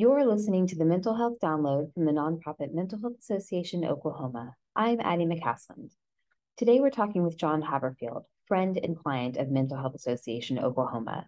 You're 0.00 0.24
listening 0.24 0.68
to 0.68 0.76
the 0.76 0.84
Mental 0.84 1.12
Health 1.12 1.40
Download 1.42 1.92
from 1.92 2.04
the 2.04 2.12
nonprofit 2.12 2.72
Mental 2.72 3.00
Health 3.00 3.18
Association 3.18 3.84
Oklahoma. 3.84 4.54
I'm 4.76 5.00
Addie 5.00 5.26
McCasland. 5.26 5.90
Today 6.56 6.78
we're 6.78 6.90
talking 6.90 7.24
with 7.24 7.36
John 7.36 7.60
Haverfield, 7.60 8.22
friend 8.46 8.78
and 8.80 8.96
client 8.96 9.36
of 9.38 9.50
Mental 9.50 9.76
Health 9.76 9.96
Association 9.96 10.60
Oklahoma. 10.60 11.26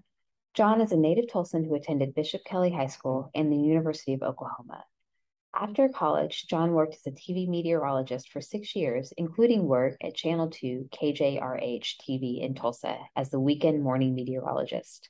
John 0.55 0.81
is 0.81 0.93
a 0.93 0.97
native 0.97 1.25
Tulsan 1.27 1.67
who 1.67 1.75
attended 1.75 2.15
Bishop 2.15 2.45
Kelley 2.45 2.71
High 2.71 2.87
School 2.87 3.33
and 3.35 3.51
the 3.51 3.57
University 3.57 4.13
of 4.15 4.23
Oklahoma. 4.23 4.85
After 5.53 5.89
college, 5.89 6.47
John 6.47 6.71
worked 6.71 6.95
as 6.95 7.07
a 7.09 7.11
TV 7.11 7.49
meteorologist 7.49 8.29
for 8.29 8.41
six 8.41 8.77
years, 8.77 9.13
including 9.17 9.67
work 9.67 9.97
at 10.01 10.15
Channel 10.15 10.49
2 10.49 10.91
KJRH 10.93 11.97
TV 12.09 12.41
in 12.41 12.55
Tulsa 12.55 12.99
as 13.17 13.31
the 13.31 13.41
weekend 13.41 13.83
morning 13.83 14.15
meteorologist. 14.15 15.09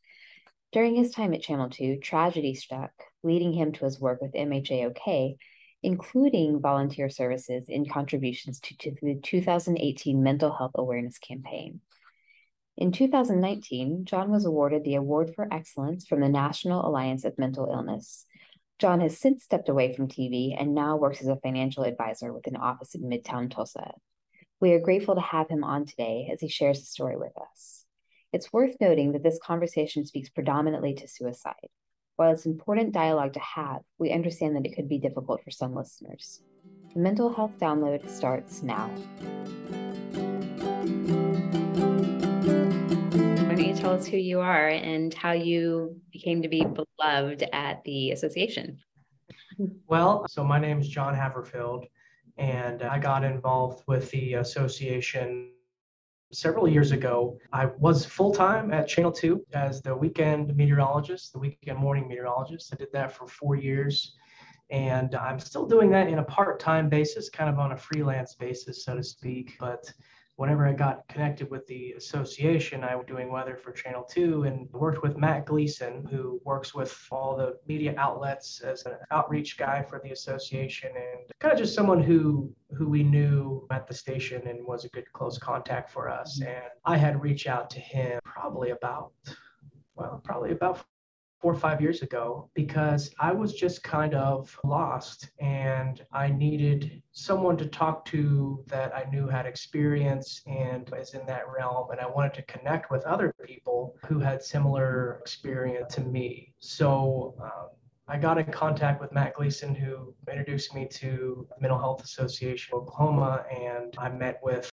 During 0.72 0.94
his 0.94 1.10
time 1.10 1.34
at 1.34 1.42
Channel 1.42 1.68
2, 1.70 1.98
tragedy 1.98 2.54
struck, 2.54 2.92
leading 3.24 3.52
him 3.52 3.72
to 3.72 3.84
his 3.84 4.00
work 4.00 4.22
with 4.22 4.34
MHAOK, 4.34 5.36
including 5.82 6.60
volunteer 6.60 7.10
services 7.10 7.68
in 7.68 7.88
contributions 7.88 8.60
to, 8.60 8.76
to 8.76 8.94
the 9.02 9.16
2018 9.20 10.22
Mental 10.22 10.52
Health 10.52 10.72
Awareness 10.76 11.18
Campaign. 11.18 11.80
In 12.76 12.92
2019, 12.92 14.04
John 14.04 14.30
was 14.30 14.44
awarded 14.44 14.84
the 14.84 14.94
Award 14.94 15.34
for 15.34 15.52
Excellence 15.52 16.06
from 16.06 16.20
the 16.20 16.28
National 16.28 16.86
Alliance 16.86 17.24
of 17.24 17.36
Mental 17.36 17.68
Illness. 17.70 18.24
John 18.78 19.00
has 19.00 19.18
since 19.18 19.42
stepped 19.42 19.68
away 19.68 19.92
from 19.92 20.06
TV 20.06 20.54
and 20.56 20.72
now 20.74 20.96
works 20.96 21.20
as 21.20 21.26
a 21.26 21.36
financial 21.36 21.82
advisor 21.82 22.32
with 22.32 22.46
an 22.46 22.56
office 22.56 22.94
in 22.94 23.02
Midtown 23.02 23.50
Tulsa. 23.50 23.92
We 24.60 24.72
are 24.72 24.80
grateful 24.80 25.16
to 25.16 25.20
have 25.20 25.48
him 25.48 25.64
on 25.64 25.84
today 25.84 26.30
as 26.32 26.40
he 26.40 26.48
shares 26.48 26.78
his 26.78 26.90
story 26.90 27.16
with 27.16 27.32
us. 27.36 27.79
It's 28.32 28.52
worth 28.52 28.76
noting 28.80 29.10
that 29.12 29.24
this 29.24 29.40
conversation 29.42 30.06
speaks 30.06 30.28
predominantly 30.28 30.94
to 30.94 31.08
suicide. 31.08 31.66
While 32.14 32.30
it's 32.30 32.46
important 32.46 32.92
dialogue 32.92 33.32
to 33.32 33.40
have, 33.40 33.80
we 33.98 34.12
understand 34.12 34.54
that 34.54 34.64
it 34.64 34.76
could 34.76 34.88
be 34.88 34.98
difficult 34.98 35.42
for 35.42 35.50
some 35.50 35.74
listeners. 35.74 36.40
The 36.94 37.00
mental 37.00 37.32
health 37.32 37.58
download 37.60 38.08
starts 38.08 38.62
now. 38.62 38.86
Why 43.48 43.56
don't 43.56 43.66
you 43.66 43.74
tell 43.74 43.94
us 43.94 44.06
who 44.06 44.16
you 44.16 44.38
are 44.38 44.68
and 44.68 45.12
how 45.12 45.32
you 45.32 46.00
became 46.12 46.40
to 46.42 46.48
be 46.48 46.64
beloved 46.64 47.48
at 47.52 47.82
the 47.82 48.12
association. 48.12 48.78
Well, 49.88 50.24
so 50.28 50.44
my 50.44 50.60
name 50.60 50.78
is 50.78 50.88
John 50.88 51.16
Haverfield, 51.16 51.86
and 52.38 52.84
I 52.84 53.00
got 53.00 53.24
involved 53.24 53.82
with 53.88 54.08
the 54.12 54.34
association 54.34 55.50
several 56.32 56.68
years 56.68 56.92
ago. 56.92 57.38
I 57.52 57.66
was 57.78 58.04
full 58.04 58.32
time 58.32 58.72
at 58.72 58.88
Channel 58.88 59.12
2 59.12 59.46
as 59.52 59.82
the 59.82 59.94
weekend 59.94 60.56
meteorologist, 60.56 61.32
the 61.32 61.38
weekend 61.38 61.78
morning 61.78 62.08
meteorologist. 62.08 62.72
I 62.72 62.76
did 62.76 62.92
that 62.92 63.12
for 63.12 63.26
four 63.26 63.56
years. 63.56 64.16
And 64.70 65.16
I'm 65.16 65.40
still 65.40 65.66
doing 65.66 65.90
that 65.90 66.08
in 66.08 66.20
a 66.20 66.24
part 66.24 66.60
time 66.60 66.88
basis, 66.88 67.28
kind 67.28 67.50
of 67.50 67.58
on 67.58 67.72
a 67.72 67.76
freelance 67.76 68.34
basis, 68.34 68.84
so 68.84 68.94
to 68.94 69.02
speak. 69.02 69.56
But 69.58 69.92
whenever 70.40 70.66
I 70.66 70.72
got 70.72 71.06
connected 71.06 71.50
with 71.50 71.66
the 71.66 71.92
association, 71.98 72.82
I 72.82 72.96
was 72.96 73.04
doing 73.06 73.30
weather 73.30 73.58
for 73.58 73.72
Channel 73.72 74.04
2 74.04 74.44
and 74.44 74.72
worked 74.72 75.02
with 75.02 75.18
Matt 75.18 75.44
Gleason, 75.44 76.06
who 76.10 76.40
works 76.44 76.74
with 76.74 76.98
all 77.12 77.36
the 77.36 77.58
media 77.68 77.94
outlets 77.98 78.62
as 78.62 78.86
an 78.86 78.94
outreach 79.10 79.58
guy 79.58 79.82
for 79.82 80.00
the 80.02 80.12
association 80.12 80.92
and 80.96 81.30
kind 81.40 81.52
of 81.52 81.58
just 81.58 81.74
someone 81.74 82.02
who 82.02 82.50
who 82.74 82.88
we 82.88 83.02
knew 83.02 83.66
at 83.70 83.86
the 83.86 83.92
station 83.92 84.40
and 84.48 84.66
was 84.66 84.86
a 84.86 84.88
good 84.88 85.12
close 85.12 85.36
contact 85.36 85.90
for 85.90 86.08
us. 86.08 86.40
Mm-hmm. 86.40 86.48
And 86.48 86.64
I 86.86 86.96
had 86.96 87.22
reached 87.22 87.46
out 87.46 87.68
to 87.70 87.78
him 87.78 88.18
probably 88.24 88.70
about 88.70 89.12
well, 89.94 90.22
probably 90.24 90.52
about 90.52 90.82
four 91.40 91.52
or 91.52 91.58
five 91.58 91.80
years 91.80 92.02
ago 92.02 92.50
because 92.54 93.10
I 93.18 93.32
was 93.32 93.54
just 93.54 93.82
kind 93.82 94.14
of 94.14 94.56
lost 94.62 95.30
and 95.40 96.04
I 96.12 96.28
needed 96.28 97.02
someone 97.12 97.56
to 97.58 97.66
talk 97.66 98.04
to 98.06 98.62
that 98.66 98.94
I 98.94 99.08
knew 99.10 99.26
had 99.26 99.46
experience 99.46 100.42
and 100.46 100.88
was 100.90 101.14
in 101.14 101.24
that 101.26 101.44
realm. 101.48 101.90
And 101.90 102.00
I 102.00 102.06
wanted 102.06 102.34
to 102.34 102.42
connect 102.42 102.90
with 102.90 103.04
other 103.04 103.34
people 103.44 103.96
who 104.06 104.18
had 104.18 104.42
similar 104.42 105.18
experience 105.20 105.94
to 105.94 106.02
me. 106.02 106.52
So, 106.58 107.34
um, 107.42 107.68
I 108.08 108.18
got 108.18 108.38
in 108.38 108.46
contact 108.46 109.00
with 109.00 109.12
Matt 109.12 109.34
Gleason, 109.34 109.72
who 109.72 110.12
introduced 110.28 110.74
me 110.74 110.88
to 110.94 111.46
Mental 111.60 111.78
Health 111.78 112.02
Association 112.02 112.74
Oklahoma, 112.74 113.44
and 113.56 113.94
I 113.98 114.08
met 114.08 114.40
with 114.42 114.68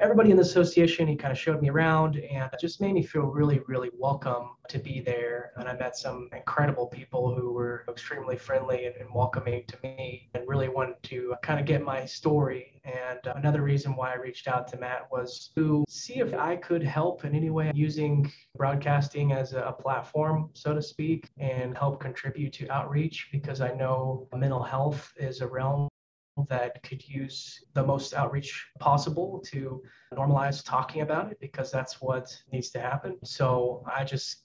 everybody 0.00 0.30
in 0.30 0.36
the 0.36 0.42
association, 0.42 1.08
he 1.08 1.16
kind 1.16 1.32
of 1.32 1.38
showed 1.38 1.62
me 1.62 1.70
around 1.70 2.16
and 2.16 2.50
just 2.60 2.80
made 2.80 2.92
me 2.92 3.02
feel 3.02 3.22
really, 3.22 3.60
really 3.66 3.90
welcome 3.96 4.50
to 4.68 4.78
be 4.78 5.00
there. 5.00 5.52
And 5.56 5.68
I 5.68 5.76
met 5.76 5.96
some 5.96 6.28
incredible 6.32 6.86
people 6.86 7.34
who 7.34 7.52
were 7.52 7.84
extremely 7.88 8.36
friendly 8.36 8.86
and, 8.86 8.96
and 8.96 9.08
welcoming 9.14 9.64
to 9.68 9.76
me 9.82 10.28
and 10.34 10.46
really 10.46 10.68
wanted 10.68 11.02
to 11.04 11.34
kind 11.42 11.58
of 11.58 11.66
get 11.66 11.82
my 11.82 12.04
story. 12.04 12.80
And 12.84 13.26
uh, 13.26 13.34
another 13.36 13.62
reason 13.62 13.96
why 13.96 14.12
I 14.12 14.16
reached 14.16 14.48
out 14.48 14.68
to 14.68 14.78
Matt 14.78 15.08
was 15.10 15.50
to 15.56 15.84
see 15.88 16.20
if 16.20 16.34
I 16.34 16.56
could 16.56 16.82
help 16.82 17.24
in 17.24 17.34
any 17.34 17.50
way 17.50 17.70
using 17.74 18.30
broadcasting 18.56 19.32
as 19.32 19.52
a 19.52 19.74
platform, 19.78 20.50
so 20.54 20.74
to 20.74 20.82
speak, 20.82 21.28
and 21.38 21.76
help 21.76 22.00
contribute 22.00 22.52
to 22.54 22.70
outreach 22.70 23.28
because 23.32 23.60
I 23.60 23.72
know 23.72 24.28
mental 24.34 24.62
health 24.62 25.12
is 25.18 25.40
a 25.40 25.46
realm 25.46 25.87
that 26.48 26.82
could 26.82 27.06
use 27.06 27.64
the 27.74 27.84
most 27.84 28.14
outreach 28.14 28.66
possible 28.78 29.40
to 29.46 29.82
normalize 30.14 30.64
talking 30.64 31.02
about 31.02 31.30
it 31.30 31.38
because 31.40 31.70
that's 31.70 32.00
what 32.00 32.36
needs 32.52 32.70
to 32.70 32.80
happen. 32.80 33.16
So 33.24 33.84
I 33.92 34.04
just 34.04 34.44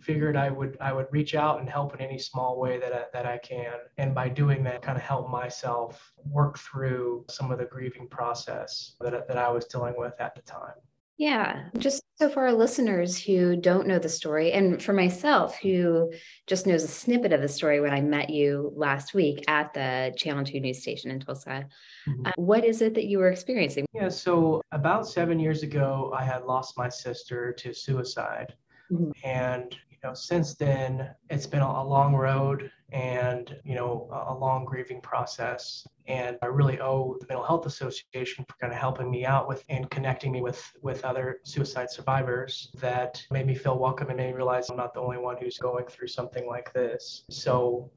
figured 0.00 0.36
I 0.36 0.50
would 0.50 0.76
I 0.80 0.92
would 0.92 1.06
reach 1.10 1.34
out 1.34 1.60
and 1.60 1.68
help 1.68 1.94
in 1.94 2.00
any 2.00 2.18
small 2.18 2.60
way 2.60 2.78
that 2.78 2.92
I, 2.92 3.04
that 3.12 3.26
I 3.26 3.38
can, 3.38 3.74
and 3.96 4.14
by 4.14 4.28
doing 4.28 4.62
that, 4.64 4.82
kind 4.82 4.96
of 4.98 5.02
help 5.02 5.30
myself 5.30 6.12
work 6.26 6.58
through 6.58 7.24
some 7.30 7.50
of 7.50 7.58
the 7.58 7.64
grieving 7.64 8.08
process 8.08 8.96
that 9.00 9.26
that 9.28 9.38
I 9.38 9.50
was 9.50 9.64
dealing 9.64 9.94
with 9.96 10.14
at 10.20 10.34
the 10.34 10.42
time. 10.42 10.74
Yeah, 11.16 11.68
just 11.78 12.02
so 12.16 12.28
for 12.28 12.46
our 12.46 12.52
listeners 12.52 13.16
who 13.16 13.56
don't 13.56 13.86
know 13.86 14.00
the 14.00 14.08
story, 14.08 14.50
and 14.52 14.82
for 14.82 14.92
myself 14.92 15.56
who 15.56 16.12
just 16.48 16.66
knows 16.66 16.82
a 16.82 16.88
snippet 16.88 17.32
of 17.32 17.40
the 17.40 17.48
story 17.48 17.80
when 17.80 17.92
I 17.92 18.00
met 18.00 18.30
you 18.30 18.72
last 18.74 19.14
week 19.14 19.44
at 19.46 19.72
the 19.74 20.12
Channel 20.16 20.44
2 20.44 20.58
news 20.58 20.82
station 20.82 21.12
in 21.12 21.20
Tulsa, 21.20 21.68
mm-hmm. 22.08 22.26
uh, 22.26 22.32
what 22.36 22.64
is 22.64 22.82
it 22.82 22.94
that 22.94 23.04
you 23.04 23.18
were 23.18 23.30
experiencing? 23.30 23.86
Yeah, 23.94 24.08
so 24.08 24.60
about 24.72 25.06
seven 25.06 25.38
years 25.38 25.62
ago, 25.62 26.12
I 26.16 26.24
had 26.24 26.44
lost 26.44 26.76
my 26.76 26.88
sister 26.88 27.52
to 27.52 27.72
suicide. 27.72 28.54
Mm-hmm. 28.90 29.10
And 29.22 29.76
you 29.90 29.96
know, 30.02 30.14
since 30.14 30.54
then, 30.54 31.10
it's 31.30 31.46
been 31.46 31.62
a 31.62 31.84
long 31.84 32.14
road 32.14 32.70
and, 32.94 33.56
you 33.64 33.74
know, 33.74 34.08
a 34.28 34.32
long 34.32 34.64
grieving 34.64 35.00
process. 35.00 35.84
And 36.06 36.38
I 36.42 36.46
really 36.46 36.80
owe 36.80 37.16
the 37.20 37.26
Mental 37.26 37.44
Health 37.44 37.66
Association 37.66 38.44
for 38.48 38.54
kind 38.60 38.72
of 38.72 38.78
helping 38.78 39.10
me 39.10 39.26
out 39.26 39.48
with 39.48 39.64
and 39.68 39.90
connecting 39.90 40.30
me 40.30 40.40
with, 40.40 40.64
with 40.80 41.04
other 41.04 41.40
suicide 41.42 41.90
survivors 41.90 42.70
that 42.78 43.20
made 43.32 43.48
me 43.48 43.56
feel 43.56 43.80
welcome 43.80 44.08
and 44.10 44.16
made 44.16 44.28
me 44.28 44.34
realize 44.34 44.70
I'm 44.70 44.76
not 44.76 44.94
the 44.94 45.00
only 45.00 45.18
one 45.18 45.36
who's 45.38 45.58
going 45.58 45.86
through 45.86 46.06
something 46.06 46.46
like 46.46 46.72
this. 46.72 47.24
So 47.30 47.90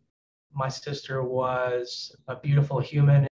my 0.51 0.67
sister 0.67 1.23
was 1.23 2.15
a 2.27 2.35
beautiful 2.35 2.79
human 2.79 3.27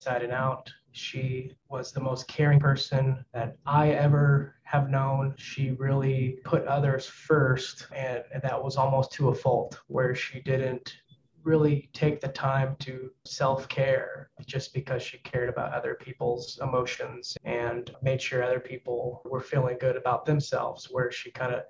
inside 0.00 0.22
and 0.22 0.32
out. 0.32 0.72
She 0.92 1.52
was 1.68 1.92
the 1.92 2.00
most 2.00 2.28
caring 2.28 2.58
person 2.58 3.22
that 3.34 3.58
I 3.66 3.90
ever 3.90 4.54
have 4.62 4.88
known. 4.88 5.34
She 5.36 5.72
really 5.72 6.38
put 6.44 6.64
others 6.64 7.04
first, 7.04 7.86
and, 7.94 8.24
and 8.32 8.42
that 8.42 8.64
was 8.64 8.76
almost 8.76 9.12
to 9.12 9.28
a 9.28 9.34
fault, 9.34 9.78
where 9.88 10.14
she 10.14 10.40
didn't 10.40 10.96
really 11.42 11.88
take 11.92 12.20
the 12.20 12.28
time 12.28 12.76
to 12.80 13.10
self 13.24 13.68
care 13.68 14.30
just 14.46 14.74
because 14.74 15.02
she 15.02 15.18
cared 15.18 15.48
about 15.48 15.72
other 15.72 15.94
people's 15.94 16.58
emotions 16.62 17.36
and 17.44 17.94
made 18.02 18.20
sure 18.20 18.42
other 18.42 18.60
people 18.60 19.22
were 19.24 19.40
feeling 19.40 19.78
good 19.80 19.96
about 19.96 20.24
themselves, 20.24 20.88
where 20.90 21.10
she 21.10 21.30
kind 21.30 21.54
of 21.54 21.62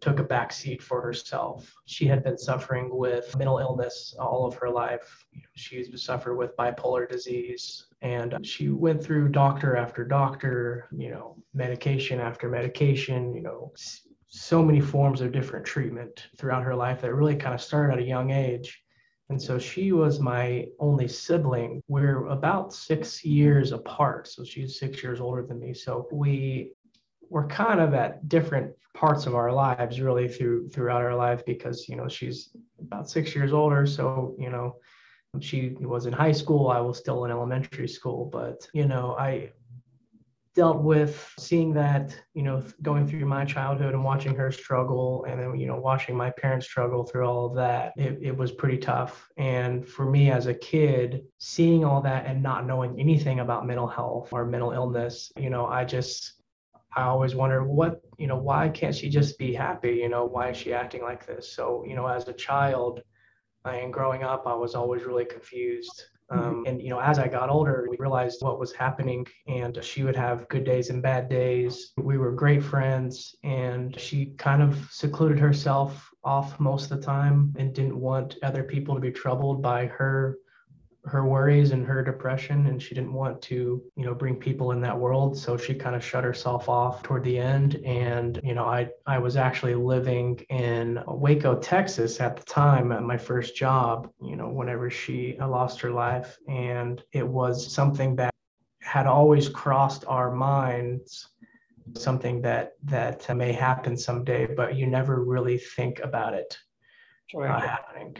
took 0.00 0.18
a 0.18 0.24
back 0.24 0.52
seat 0.52 0.82
for 0.82 1.00
herself. 1.00 1.74
She 1.86 2.06
had 2.06 2.22
been 2.22 2.36
suffering 2.36 2.90
with 2.90 3.34
mental 3.38 3.58
illness 3.58 4.14
all 4.18 4.44
of 4.46 4.54
her 4.56 4.68
life. 4.68 5.24
She 5.54 5.82
suffered 5.96 6.36
with 6.36 6.56
bipolar 6.56 7.08
disease 7.08 7.86
and 8.02 8.36
she 8.46 8.68
went 8.68 9.02
through 9.02 9.28
doctor 9.30 9.76
after 9.76 10.04
doctor, 10.04 10.88
you 10.92 11.10
know, 11.10 11.36
medication 11.54 12.20
after 12.20 12.50
medication, 12.50 13.34
you 13.34 13.40
know, 13.40 13.72
so 14.26 14.62
many 14.62 14.80
forms 14.80 15.20
of 15.20 15.32
different 15.32 15.64
treatment 15.64 16.26
throughout 16.36 16.64
her 16.64 16.74
life 16.74 17.00
that 17.00 17.14
really 17.14 17.36
kind 17.36 17.54
of 17.54 17.60
started 17.62 17.94
at 17.94 18.00
a 18.00 18.06
young 18.06 18.30
age. 18.30 18.83
And 19.30 19.40
so 19.40 19.58
she 19.58 19.92
was 19.92 20.20
my 20.20 20.66
only 20.78 21.08
sibling. 21.08 21.82
We're 21.88 22.26
about 22.26 22.74
six 22.74 23.24
years 23.24 23.72
apart. 23.72 24.28
So 24.28 24.44
she's 24.44 24.78
six 24.78 25.02
years 25.02 25.20
older 25.20 25.42
than 25.42 25.60
me. 25.60 25.72
So 25.72 26.06
we 26.12 26.72
we're 27.30 27.46
kind 27.46 27.80
of 27.80 27.94
at 27.94 28.28
different 28.28 28.72
parts 28.94 29.26
of 29.26 29.34
our 29.34 29.52
lives 29.52 30.00
really 30.00 30.28
through 30.28 30.68
throughout 30.68 31.02
our 31.02 31.16
life 31.16 31.44
because 31.44 31.88
you 31.88 31.96
know 31.96 32.08
she's 32.08 32.50
about 32.80 33.10
six 33.10 33.34
years 33.34 33.52
older 33.52 33.86
so 33.86 34.36
you 34.38 34.50
know 34.50 34.76
she 35.40 35.74
was 35.80 36.06
in 36.06 36.12
high 36.12 36.32
school 36.32 36.68
i 36.68 36.78
was 36.78 36.96
still 36.96 37.24
in 37.24 37.30
elementary 37.32 37.88
school 37.88 38.24
but 38.32 38.68
you 38.72 38.86
know 38.86 39.16
i 39.18 39.50
dealt 40.54 40.82
with 40.82 41.32
seeing 41.38 41.74
that, 41.74 42.16
you 42.32 42.42
know, 42.42 42.62
going 42.82 43.06
through 43.06 43.26
my 43.26 43.44
childhood 43.44 43.92
and 43.92 44.04
watching 44.04 44.34
her 44.36 44.52
struggle 44.52 45.24
and 45.28 45.40
then, 45.40 45.58
you 45.58 45.66
know, 45.66 45.76
watching 45.76 46.16
my 46.16 46.30
parents 46.30 46.66
struggle 46.66 47.04
through 47.04 47.26
all 47.26 47.46
of 47.46 47.56
that, 47.56 47.92
it, 47.96 48.18
it 48.22 48.36
was 48.36 48.52
pretty 48.52 48.78
tough. 48.78 49.28
And 49.36 49.86
for 49.86 50.08
me 50.08 50.30
as 50.30 50.46
a 50.46 50.54
kid, 50.54 51.22
seeing 51.38 51.84
all 51.84 52.00
that 52.02 52.26
and 52.26 52.42
not 52.42 52.66
knowing 52.66 53.00
anything 53.00 53.40
about 53.40 53.66
mental 53.66 53.88
health 53.88 54.28
or 54.32 54.46
mental 54.46 54.70
illness, 54.70 55.32
you 55.36 55.50
know, 55.50 55.66
I 55.66 55.84
just, 55.84 56.40
I 56.96 57.02
always 57.02 57.34
wonder 57.34 57.64
what, 57.64 58.02
you 58.18 58.28
know, 58.28 58.36
why 58.38 58.68
can't 58.68 58.94
she 58.94 59.08
just 59.08 59.36
be 59.36 59.52
happy? 59.52 59.96
You 59.96 60.08
know, 60.08 60.24
why 60.24 60.50
is 60.50 60.56
she 60.56 60.72
acting 60.72 61.02
like 61.02 61.26
this? 61.26 61.52
So, 61.52 61.84
you 61.84 61.96
know, 61.96 62.06
as 62.06 62.28
a 62.28 62.32
child 62.32 63.02
and 63.64 63.92
growing 63.92 64.22
up, 64.22 64.46
I 64.46 64.54
was 64.54 64.76
always 64.76 65.02
really 65.02 65.24
confused. 65.24 66.04
Um, 66.30 66.64
and 66.66 66.80
you 66.80 66.90
know, 66.90 67.00
as 67.00 67.18
I 67.18 67.28
got 67.28 67.50
older, 67.50 67.86
we 67.88 67.96
realized 67.98 68.38
what 68.40 68.58
was 68.58 68.72
happening, 68.72 69.26
and 69.46 69.78
she 69.82 70.02
would 70.02 70.16
have 70.16 70.48
good 70.48 70.64
days 70.64 70.90
and 70.90 71.02
bad 71.02 71.28
days. 71.28 71.92
We 71.96 72.18
were 72.18 72.32
great 72.32 72.62
friends, 72.62 73.34
and 73.44 73.98
she 74.00 74.34
kind 74.38 74.62
of 74.62 74.88
secluded 74.90 75.38
herself 75.38 76.10
off 76.24 76.58
most 76.58 76.90
of 76.90 76.98
the 76.98 77.06
time 77.06 77.54
and 77.58 77.74
didn't 77.74 78.00
want 78.00 78.36
other 78.42 78.64
people 78.64 78.94
to 78.94 79.00
be 79.00 79.10
troubled 79.10 79.62
by 79.62 79.86
her 79.86 80.38
her 81.06 81.26
worries 81.26 81.72
and 81.72 81.86
her 81.86 82.02
depression 82.02 82.66
and 82.66 82.82
she 82.82 82.94
didn't 82.94 83.12
want 83.12 83.40
to 83.42 83.82
you 83.94 84.04
know 84.04 84.14
bring 84.14 84.36
people 84.36 84.72
in 84.72 84.80
that 84.80 84.98
world. 84.98 85.36
So 85.36 85.56
she 85.56 85.74
kind 85.74 85.94
of 85.94 86.04
shut 86.04 86.24
herself 86.24 86.68
off 86.68 87.02
toward 87.02 87.24
the 87.24 87.38
end. 87.38 87.76
And 87.84 88.40
you 88.42 88.54
know 88.54 88.64
i 88.64 88.88
i 89.06 89.18
was 89.18 89.36
actually 89.36 89.74
living 89.74 90.40
in 90.48 91.02
waco 91.06 91.58
texas 91.58 92.20
at 92.20 92.36
the 92.36 92.44
time 92.44 92.92
at 92.92 93.02
my 93.02 93.16
first 93.16 93.54
job 93.54 94.10
you 94.22 94.36
know 94.36 94.48
whenever 94.48 94.90
she 94.90 95.36
lost 95.38 95.80
her 95.80 95.90
life. 95.90 96.38
And 96.48 97.02
it 97.12 97.26
was 97.26 97.72
something 97.72 98.16
that 98.16 98.34
had 98.80 99.06
always 99.06 99.48
crossed 99.48 100.04
our 100.06 100.30
minds 100.30 101.28
something 101.96 102.40
that 102.42 102.72
that 102.82 103.36
may 103.36 103.52
happen 103.52 103.96
someday 103.96 104.46
but 104.46 104.74
you 104.74 104.86
never 104.86 105.22
really 105.22 105.58
think 105.58 106.00
about 106.00 106.34
it 106.34 106.56
uh, 107.36 107.60
happening 107.60 108.16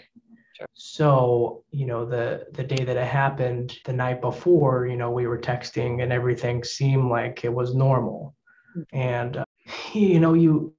Sure. 0.56 0.68
So, 0.74 1.64
you 1.70 1.86
know, 1.86 2.04
the 2.04 2.46
the 2.52 2.62
day 2.62 2.84
that 2.84 2.96
it 2.96 3.06
happened, 3.06 3.76
the 3.84 3.92
night 3.92 4.20
before, 4.20 4.86
you 4.86 4.96
know, 4.96 5.10
we 5.10 5.26
were 5.26 5.38
texting 5.38 6.02
and 6.02 6.12
everything 6.12 6.62
seemed 6.62 7.10
like 7.10 7.44
it 7.44 7.52
was 7.52 7.74
normal. 7.74 8.34
Mm-hmm. 8.76 8.96
And 8.96 9.36
uh, 9.38 9.44
you 9.92 10.20
know, 10.20 10.34
you 10.34 10.74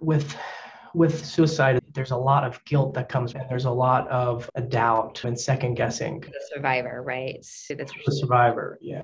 with 0.00 0.36
with 0.94 1.24
suicide, 1.24 1.80
there's 1.92 2.12
a 2.12 2.16
lot 2.16 2.44
of 2.44 2.64
guilt 2.64 2.94
that 2.94 3.08
comes 3.08 3.34
and 3.34 3.48
there's 3.48 3.64
a 3.64 3.70
lot 3.70 4.08
of 4.08 4.48
a 4.54 4.62
doubt 4.62 5.24
and 5.24 5.38
second 5.38 5.74
guessing. 5.74 6.20
The 6.20 6.40
survivor, 6.54 7.02
right? 7.02 7.44
So 7.44 7.74
that's 7.74 7.92
the 8.04 8.12
survivor, 8.12 8.78
yeah. 8.80 9.02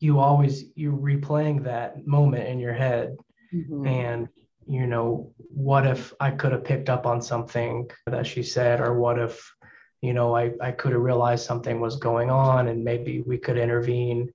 You 0.00 0.18
always 0.18 0.64
you're 0.74 0.96
replaying 0.96 1.64
that 1.64 2.06
moment 2.06 2.48
in 2.48 2.58
your 2.58 2.74
head. 2.74 3.16
Mm-hmm. 3.52 3.86
And 3.86 4.28
you 4.66 4.86
know, 4.86 5.32
what 5.36 5.86
if 5.86 6.12
I 6.20 6.30
could 6.30 6.52
have 6.52 6.64
picked 6.64 6.88
up 6.88 7.06
on 7.06 7.20
something 7.20 7.90
that 8.06 8.26
she 8.26 8.42
said, 8.42 8.80
or 8.80 8.98
what 8.98 9.18
if, 9.18 9.54
you 10.00 10.12
know, 10.12 10.36
I, 10.36 10.52
I 10.60 10.72
could 10.72 10.92
have 10.92 11.00
realized 11.02 11.46
something 11.46 11.80
was 11.80 11.96
going 11.96 12.30
on 12.30 12.68
and 12.68 12.84
maybe 12.84 13.22
we 13.22 13.38
could 13.38 13.58
intervene. 13.58 14.32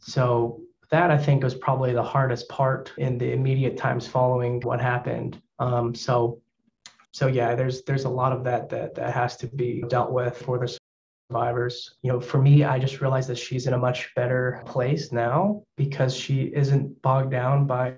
So 0.00 0.60
that 0.90 1.10
I 1.10 1.18
think 1.18 1.42
was 1.42 1.54
probably 1.54 1.92
the 1.92 2.02
hardest 2.02 2.48
part 2.48 2.92
in 2.98 3.18
the 3.18 3.32
immediate 3.32 3.76
times 3.76 4.06
following 4.06 4.60
what 4.60 4.80
happened. 4.80 5.40
Um, 5.58 5.94
so, 5.94 6.40
so 7.12 7.26
yeah, 7.26 7.54
there's 7.54 7.82
there's 7.82 8.04
a 8.04 8.10
lot 8.10 8.32
of 8.32 8.44
that 8.44 8.68
that 8.68 8.94
that 8.94 9.14
has 9.14 9.36
to 9.38 9.46
be 9.46 9.82
dealt 9.88 10.12
with 10.12 10.36
for 10.36 10.58
the 10.58 10.78
survivors. 11.30 11.96
You 12.02 12.12
know, 12.12 12.20
for 12.20 12.40
me, 12.40 12.64
I 12.64 12.78
just 12.78 13.00
realized 13.00 13.28
that 13.30 13.38
she's 13.38 13.66
in 13.66 13.72
a 13.74 13.78
much 13.78 14.14
better 14.14 14.62
place 14.66 15.12
now 15.12 15.62
because 15.76 16.14
she 16.14 16.52
isn't 16.54 17.00
bogged 17.02 17.30
down 17.30 17.66
by 17.66 17.94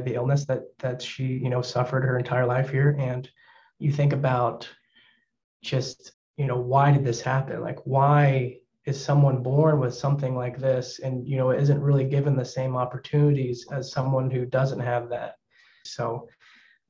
the 0.00 0.14
illness 0.14 0.44
that 0.46 0.62
that 0.78 1.02
she 1.02 1.24
you 1.24 1.50
know 1.50 1.62
suffered 1.62 2.04
her 2.04 2.18
entire 2.18 2.46
life 2.46 2.70
here. 2.70 2.96
And 2.98 3.28
you 3.78 3.92
think 3.92 4.12
about 4.12 4.68
just 5.62 6.12
you 6.36 6.46
know 6.46 6.58
why 6.58 6.92
did 6.92 7.04
this 7.04 7.20
happen? 7.20 7.60
Like 7.60 7.80
why 7.84 8.58
is 8.86 9.02
someone 9.02 9.42
born 9.42 9.80
with 9.80 9.94
something 9.94 10.36
like 10.36 10.58
this? 10.58 10.98
And 10.98 11.26
you 11.26 11.36
know 11.36 11.50
isn't 11.50 11.82
really 11.82 12.04
given 12.04 12.36
the 12.36 12.44
same 12.44 12.76
opportunities 12.76 13.66
as 13.72 13.92
someone 13.92 14.30
who 14.30 14.46
doesn't 14.46 14.80
have 14.80 15.08
that. 15.10 15.36
So 15.84 16.28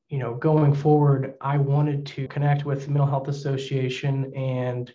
you 0.09 0.19
know 0.19 0.35
going 0.35 0.73
forward 0.73 1.33
i 1.41 1.57
wanted 1.57 2.05
to 2.05 2.27
connect 2.27 2.65
with 2.65 2.85
the 2.85 2.91
mental 2.91 3.07
health 3.07 3.27
association 3.27 4.31
and 4.35 4.93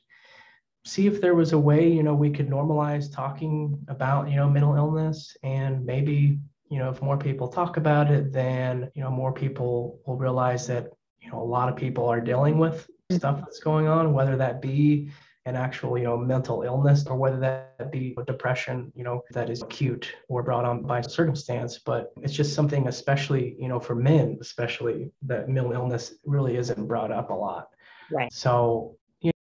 see 0.84 1.06
if 1.06 1.20
there 1.20 1.34
was 1.34 1.52
a 1.52 1.58
way 1.58 1.90
you 1.90 2.02
know 2.02 2.14
we 2.14 2.30
could 2.30 2.48
normalize 2.48 3.12
talking 3.12 3.78
about 3.88 4.30
you 4.30 4.36
know 4.36 4.48
mental 4.48 4.76
illness 4.76 5.36
and 5.42 5.84
maybe 5.84 6.38
you 6.70 6.78
know, 6.78 6.88
if 6.88 7.02
more 7.02 7.18
people 7.18 7.48
talk 7.48 7.76
about 7.76 8.10
it, 8.10 8.32
then, 8.32 8.90
you 8.94 9.02
know, 9.02 9.10
more 9.10 9.32
people 9.32 10.00
will 10.06 10.16
realize 10.16 10.66
that, 10.68 10.86
you 11.20 11.30
know, 11.30 11.42
a 11.42 11.44
lot 11.44 11.68
of 11.68 11.76
people 11.76 12.06
are 12.06 12.20
dealing 12.20 12.58
with 12.58 12.84
mm-hmm. 12.84 13.16
stuff 13.16 13.40
that's 13.40 13.58
going 13.58 13.88
on, 13.88 14.12
whether 14.12 14.36
that 14.36 14.62
be 14.62 15.10
an 15.46 15.56
actual, 15.56 15.98
you 15.98 16.04
know, 16.04 16.16
mental 16.16 16.62
illness 16.62 17.06
or 17.06 17.16
whether 17.16 17.40
that 17.40 17.90
be 17.90 18.16
depression, 18.26 18.92
you 18.94 19.02
know, 19.02 19.22
that 19.32 19.50
is 19.50 19.62
acute 19.62 20.14
or 20.28 20.44
brought 20.44 20.64
on 20.64 20.82
by 20.82 21.00
circumstance. 21.00 21.80
But 21.84 22.12
it's 22.22 22.34
just 22.34 22.54
something, 22.54 22.86
especially, 22.86 23.56
you 23.58 23.66
know, 23.66 23.80
for 23.80 23.96
men, 23.96 24.38
especially 24.40 25.10
that 25.22 25.48
mental 25.48 25.72
illness 25.72 26.14
really 26.24 26.56
isn't 26.56 26.86
brought 26.86 27.10
up 27.10 27.30
a 27.30 27.34
lot. 27.34 27.68
Right. 28.12 28.32
So, 28.32 28.96
you 29.22 29.32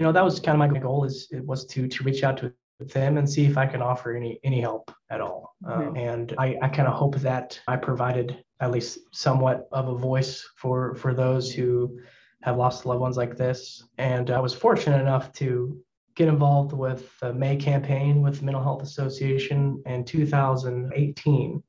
know, 0.00 0.12
that 0.12 0.24
was 0.24 0.38
kind 0.40 0.60
of 0.60 0.70
my 0.72 0.78
goal 0.78 1.04
is 1.04 1.28
it 1.30 1.46
was 1.46 1.64
to 1.66 1.88
to 1.88 2.04
reach 2.04 2.24
out 2.24 2.36
to 2.38 2.52
them 2.80 3.18
and 3.18 3.28
see 3.28 3.46
if 3.46 3.56
I 3.56 3.66
can 3.66 3.82
offer 3.82 4.14
any 4.14 4.40
any 4.44 4.60
help 4.60 4.90
at 5.10 5.20
all. 5.20 5.54
Uh, 5.66 5.78
mm-hmm. 5.78 5.96
and 5.96 6.34
I, 6.38 6.56
I 6.60 6.68
kind 6.68 6.88
of 6.88 6.94
hope 6.94 7.16
that 7.16 7.60
I 7.68 7.76
provided 7.76 8.44
at 8.60 8.70
least 8.70 8.98
somewhat 9.12 9.68
of 9.72 9.88
a 9.88 9.94
voice 9.94 10.48
for 10.56 10.94
for 10.94 11.14
those 11.14 11.52
who 11.52 11.98
have 12.42 12.58
lost 12.58 12.84
loved 12.84 13.00
ones 13.00 13.16
like 13.16 13.36
this. 13.36 13.82
And 13.96 14.30
I 14.30 14.40
was 14.40 14.52
fortunate 14.52 15.00
enough 15.00 15.32
to 15.34 15.80
get 16.14 16.28
involved 16.28 16.72
with 16.72 17.10
the 17.20 17.32
May 17.32 17.56
campaign 17.56 18.22
with 18.22 18.38
the 18.38 18.44
Mental 18.44 18.62
Health 18.62 18.82
Association 18.82 19.82
in 19.86 20.04
2018. 20.04 21.62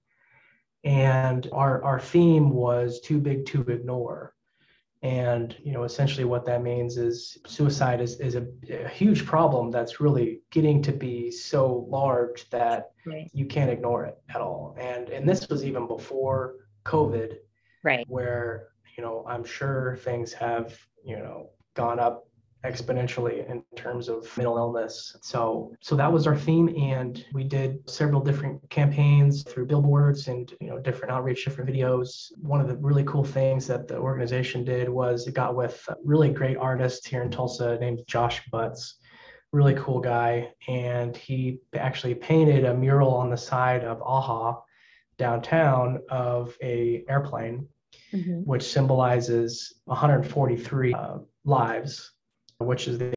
And 0.84 1.50
our, 1.52 1.84
our 1.84 2.00
theme 2.00 2.52
was 2.52 3.00
too 3.00 3.20
big 3.20 3.46
to 3.48 3.62
ignore. 3.62 4.35
And 5.06 5.56
you 5.64 5.72
know, 5.72 5.84
essentially, 5.84 6.26
what 6.26 6.48
that 6.48 6.64
means 6.64 6.98
is 6.98 7.38
suicide 7.46 8.02
is, 8.02 8.20
is 8.20 8.34
a, 8.34 8.48
a 8.72 8.88
huge 8.88 9.24
problem 9.24 9.70
that's 9.70 10.00
really 10.00 10.42
getting 10.50 10.82
to 10.82 10.92
be 10.92 11.30
so 11.30 11.86
large 11.88 12.50
that 12.50 12.90
right. 13.06 13.30
you 13.32 13.46
can't 13.46 13.70
ignore 13.70 14.06
it 14.06 14.18
at 14.34 14.42
all. 14.42 14.76
And 14.80 15.10
and 15.10 15.30
this 15.30 15.48
was 15.48 15.64
even 15.64 15.86
before 15.86 16.56
COVID, 16.86 17.36
right? 17.84 18.04
Where 18.10 18.70
you 18.98 19.04
know, 19.04 19.24
I'm 19.28 19.44
sure 19.44 19.98
things 19.98 20.34
have 20.34 20.76
you 21.04 21.18
know 21.18 21.52
gone 21.76 22.00
up 22.00 22.25
exponentially 22.66 23.50
in 23.50 23.64
terms 23.76 24.10
of 24.10 24.26
mental 24.38 24.58
illness. 24.58 25.16
So 25.22 25.74
so 25.82 25.96
that 25.96 26.12
was 26.12 26.28
our 26.28 26.36
theme 26.36 26.70
and 26.78 27.24
we 27.34 27.44
did 27.44 27.88
several 27.90 28.22
different 28.22 28.68
campaigns 28.70 29.44
through 29.44 29.68
billboards 29.68 30.28
and 30.28 30.52
you 30.60 30.68
know 30.68 30.80
different 30.80 31.14
outreach 31.14 31.46
different 31.46 31.70
videos. 31.70 32.32
One 32.38 32.62
of 32.62 32.68
the 32.68 32.78
really 32.78 33.04
cool 33.04 33.24
things 33.24 33.68
that 33.68 33.88
the 33.88 33.98
organization 33.98 34.64
did 34.64 34.90
was 34.90 35.28
it 35.28 35.34
got 35.34 35.56
with 35.56 35.84
a 35.88 35.96
really 36.04 36.30
great 36.30 36.58
artist 36.58 37.08
here 37.08 37.22
in 37.22 37.32
Tulsa 37.32 37.78
named 37.80 38.02
Josh 38.08 38.42
Butts. 38.52 38.96
Really 39.52 39.76
cool 39.76 40.02
guy 40.02 40.52
and 40.68 41.16
he 41.16 41.60
actually 41.76 42.16
painted 42.16 42.66
a 42.66 42.74
mural 42.74 43.14
on 43.14 43.30
the 43.30 43.38
side 43.38 43.84
of 43.84 44.02
AHA 44.02 44.62
downtown 45.18 46.00
of 46.10 46.58
a 46.62 47.06
airplane 47.08 47.68
mm-hmm. 48.12 48.42
which 48.42 48.64
symbolizes 48.64 49.76
143 49.86 50.94
uh, 50.94 51.18
lives 51.46 52.12
which 52.60 52.88
is 52.88 52.98
the 52.98 53.14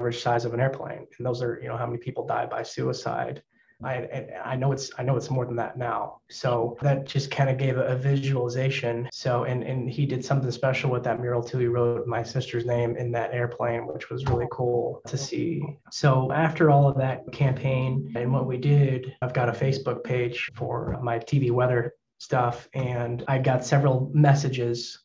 average 0.00 0.20
size 0.20 0.44
of 0.44 0.54
an 0.54 0.60
airplane. 0.60 1.06
And 1.18 1.26
those 1.26 1.42
are, 1.42 1.58
you 1.62 1.68
know, 1.68 1.76
how 1.76 1.86
many 1.86 1.98
people 1.98 2.26
die 2.26 2.46
by 2.46 2.62
suicide. 2.62 3.42
I, 3.84 4.28
I 4.44 4.56
know 4.56 4.72
it's 4.72 4.90
I 4.96 5.02
know 5.02 5.16
it's 5.16 5.30
more 5.30 5.44
than 5.44 5.56
that 5.56 5.76
now. 5.76 6.20
So 6.30 6.76
that 6.82 7.04
just 7.04 7.30
kind 7.30 7.50
of 7.50 7.58
gave 7.58 7.78
a, 7.78 7.86
a, 7.86 7.96
visualization. 7.96 9.08
So 9.12 9.44
and 9.44 9.62
and 9.62 9.90
he 9.90 10.06
did 10.06 10.24
something 10.24 10.50
special 10.50 10.90
with 10.90 11.02
that 11.04 11.20
mural 11.20 11.42
too. 11.42 11.58
He 11.58 11.66
wrote 11.66 12.06
my 12.06 12.22
sister's 12.22 12.64
name 12.64 12.96
in 12.96 13.10
that 13.12 13.32
airplane, 13.32 13.86
which 13.86 14.10
was 14.10 14.24
really 14.26 14.46
cool 14.52 15.02
to 15.06 15.16
see. 15.16 15.62
So 15.90 16.30
after 16.32 16.70
all 16.70 16.88
of 16.88 16.96
that 16.98 17.32
campaign 17.32 18.12
and 18.14 18.32
what 18.32 18.46
we 18.46 18.56
did, 18.56 19.14
I've 19.20 19.34
got 19.34 19.48
a 19.48 19.52
Facebook 19.52 20.04
page 20.04 20.48
for 20.54 20.98
my 21.02 21.18
TV 21.18 21.50
weather 21.50 21.94
stuff, 22.18 22.68
and 22.72 23.24
I 23.26 23.38
got 23.38 23.64
several 23.64 24.10
messages 24.14 25.01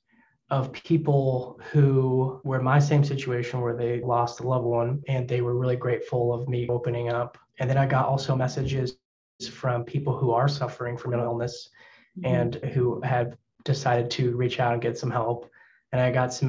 of 0.50 0.72
people 0.72 1.60
who 1.72 2.40
were 2.44 2.60
in 2.60 2.64
my 2.64 2.80
same 2.80 3.04
situation 3.04 3.60
where 3.60 3.76
they 3.76 4.02
lost 4.02 4.40
a 4.40 4.48
loved 4.48 4.66
one 4.66 5.04
and 5.08 5.28
they 5.28 5.42
were 5.42 5.56
really 5.56 5.76
grateful 5.76 6.34
of 6.34 6.48
me 6.48 6.68
opening 6.70 7.10
up. 7.10 7.38
And 7.60 7.70
then 7.70 7.78
I 7.78 7.86
got 7.86 8.06
also 8.06 8.36
messages 8.36 8.98
from 9.52 9.84
people 9.84 10.18
who 10.18 10.32
are 10.32 10.48
suffering 10.48 10.98
from 10.98 11.12
mental 11.12 11.32
illness 11.32 11.70
mm-hmm. 12.18 12.34
and 12.34 12.56
who 12.74 13.02
have 13.02 13.36
decided 13.66 14.10
to 14.12 14.36
reach 14.38 14.60
out 14.60 14.74
and 14.74 14.82
get 14.82 14.98
some 14.98 15.12
help. 15.12 15.50
And 15.92 16.02
I 16.02 16.12
got 16.12 16.34
some 16.34 16.48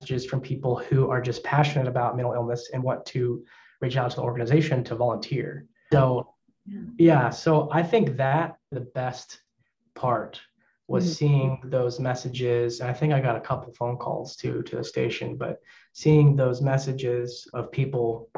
messages 0.00 0.26
from 0.26 0.40
people 0.40 0.76
who 0.76 1.10
are 1.10 1.22
just 1.22 1.42
passionate 1.42 1.88
about 1.88 2.16
mental 2.16 2.34
illness 2.34 2.70
and 2.72 2.82
want 2.82 3.06
to 3.06 3.44
reach 3.80 3.96
out 3.96 4.10
to 4.10 4.16
the 4.16 4.22
organization 4.22 4.84
to 4.84 4.94
volunteer. 4.94 5.66
So, 5.92 6.34
yeah, 6.98 7.30
so 7.30 7.70
I 7.72 7.82
think 7.82 8.18
that 8.18 8.58
the 8.70 8.80
best 8.80 9.40
part 9.94 10.40
was 10.88 11.04
mm-hmm. 11.04 11.12
seeing 11.12 11.60
those 11.64 12.00
messages. 12.00 12.80
And 12.80 12.90
I 12.90 12.94
think 12.94 13.12
I 13.12 13.20
got 13.20 13.36
a 13.36 13.40
couple 13.40 13.72
phone 13.74 13.96
calls 13.96 14.34
too 14.34 14.62
to 14.62 14.76
the 14.76 14.84
station, 14.84 15.36
but 15.36 15.60
seeing 15.92 16.34
those 16.34 16.60
messages 16.62 17.46
of 17.52 17.70
people 17.70 18.30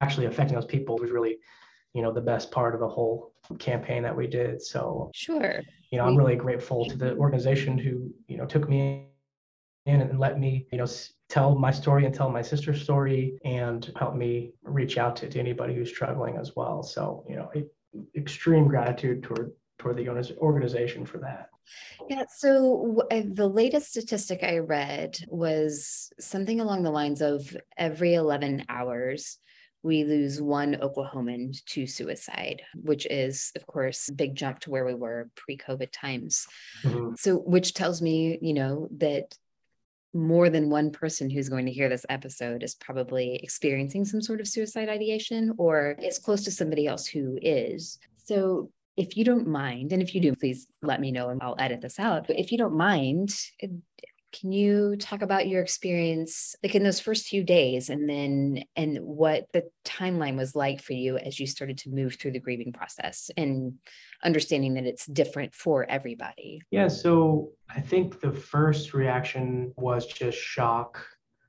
actually 0.00 0.26
affecting 0.26 0.56
those 0.56 0.66
people 0.66 0.98
was 0.98 1.10
really, 1.10 1.38
you 1.94 2.02
know, 2.02 2.12
the 2.12 2.20
best 2.20 2.50
part 2.50 2.74
of 2.74 2.80
the 2.80 2.88
whole 2.88 3.32
campaign 3.58 4.02
that 4.02 4.16
we 4.16 4.26
did. 4.26 4.60
So 4.60 5.10
sure, 5.14 5.62
you 5.90 5.98
know, 5.98 6.04
I'm 6.04 6.16
really 6.16 6.36
grateful 6.36 6.84
to 6.86 6.96
the 6.96 7.16
organization 7.16 7.78
who 7.78 8.12
you 8.26 8.36
know 8.36 8.46
took 8.46 8.68
me 8.68 9.06
in 9.86 10.00
and 10.00 10.18
let 10.18 10.38
me, 10.38 10.66
you 10.72 10.78
know, 10.78 10.86
tell 11.28 11.56
my 11.56 11.70
story 11.70 12.06
and 12.06 12.14
tell 12.14 12.28
my 12.28 12.42
sister's 12.42 12.82
story 12.82 13.38
and 13.44 13.92
help 13.96 14.14
me 14.14 14.52
reach 14.62 14.98
out 14.98 15.16
to, 15.16 15.28
to 15.28 15.38
anybody 15.38 15.74
who's 15.74 15.88
struggling 15.88 16.36
as 16.36 16.54
well. 16.54 16.82
So, 16.82 17.24
you 17.28 17.36
know, 17.36 17.50
extreme 18.16 18.68
gratitude 18.68 19.22
toward 19.22 19.52
toward 19.82 19.96
the 19.96 20.36
organization 20.38 21.04
for 21.04 21.18
that. 21.18 21.48
Yeah. 22.08 22.24
So 22.36 23.02
uh, 23.10 23.22
the 23.26 23.48
latest 23.48 23.90
statistic 23.90 24.42
I 24.42 24.58
read 24.58 25.18
was 25.28 26.12
something 26.20 26.60
along 26.60 26.82
the 26.82 26.90
lines 26.90 27.20
of 27.20 27.56
every 27.76 28.14
11 28.14 28.66
hours, 28.68 29.38
we 29.82 30.04
lose 30.04 30.40
one 30.40 30.76
Oklahoman 30.76 31.64
to 31.66 31.86
suicide, 31.88 32.62
which 32.74 33.04
is, 33.06 33.50
of 33.56 33.66
course, 33.66 34.08
a 34.08 34.12
big 34.12 34.36
jump 34.36 34.60
to 34.60 34.70
where 34.70 34.84
we 34.84 34.94
were 34.94 35.28
pre 35.34 35.56
COVID 35.56 35.90
times. 35.92 36.46
Mm-hmm. 36.84 37.14
So, 37.16 37.36
which 37.36 37.74
tells 37.74 38.00
me, 38.00 38.38
you 38.40 38.54
know, 38.54 38.88
that 38.98 39.36
more 40.14 40.50
than 40.50 40.70
one 40.70 40.92
person 40.92 41.30
who's 41.30 41.48
going 41.48 41.66
to 41.66 41.72
hear 41.72 41.88
this 41.88 42.06
episode 42.08 42.62
is 42.62 42.76
probably 42.76 43.40
experiencing 43.42 44.04
some 44.04 44.22
sort 44.22 44.40
of 44.40 44.46
suicide 44.46 44.88
ideation 44.88 45.54
or 45.58 45.96
is 46.00 46.18
close 46.18 46.44
to 46.44 46.52
somebody 46.52 46.86
else 46.86 47.06
who 47.06 47.38
is. 47.42 47.98
So, 48.24 48.70
if 48.96 49.16
you 49.16 49.24
don't 49.24 49.46
mind, 49.46 49.92
and 49.92 50.02
if 50.02 50.14
you 50.14 50.20
do, 50.20 50.34
please 50.34 50.66
let 50.82 51.00
me 51.00 51.12
know 51.12 51.30
and 51.30 51.42
I'll 51.42 51.56
edit 51.58 51.80
this 51.80 51.98
out. 51.98 52.26
But 52.26 52.38
if 52.38 52.52
you 52.52 52.58
don't 52.58 52.76
mind, 52.76 53.34
can 54.32 54.50
you 54.50 54.96
talk 54.96 55.22
about 55.22 55.46
your 55.46 55.62
experience 55.62 56.56
like 56.62 56.74
in 56.74 56.82
those 56.82 57.00
first 57.00 57.26
few 57.26 57.44
days 57.44 57.90
and 57.90 58.08
then 58.08 58.64
and 58.76 58.98
what 59.00 59.46
the 59.52 59.64
timeline 59.84 60.36
was 60.36 60.56
like 60.56 60.82
for 60.82 60.94
you 60.94 61.18
as 61.18 61.38
you 61.38 61.46
started 61.46 61.78
to 61.78 61.90
move 61.90 62.14
through 62.14 62.32
the 62.32 62.40
grieving 62.40 62.72
process 62.72 63.30
and 63.36 63.74
understanding 64.24 64.74
that 64.74 64.86
it's 64.86 65.06
different 65.06 65.54
for 65.54 65.84
everybody? 65.88 66.62
Yeah, 66.70 66.88
so 66.88 67.50
I 67.74 67.80
think 67.80 68.20
the 68.20 68.32
first 68.32 68.94
reaction 68.94 69.72
was 69.76 70.06
just 70.06 70.38
shock 70.38 71.04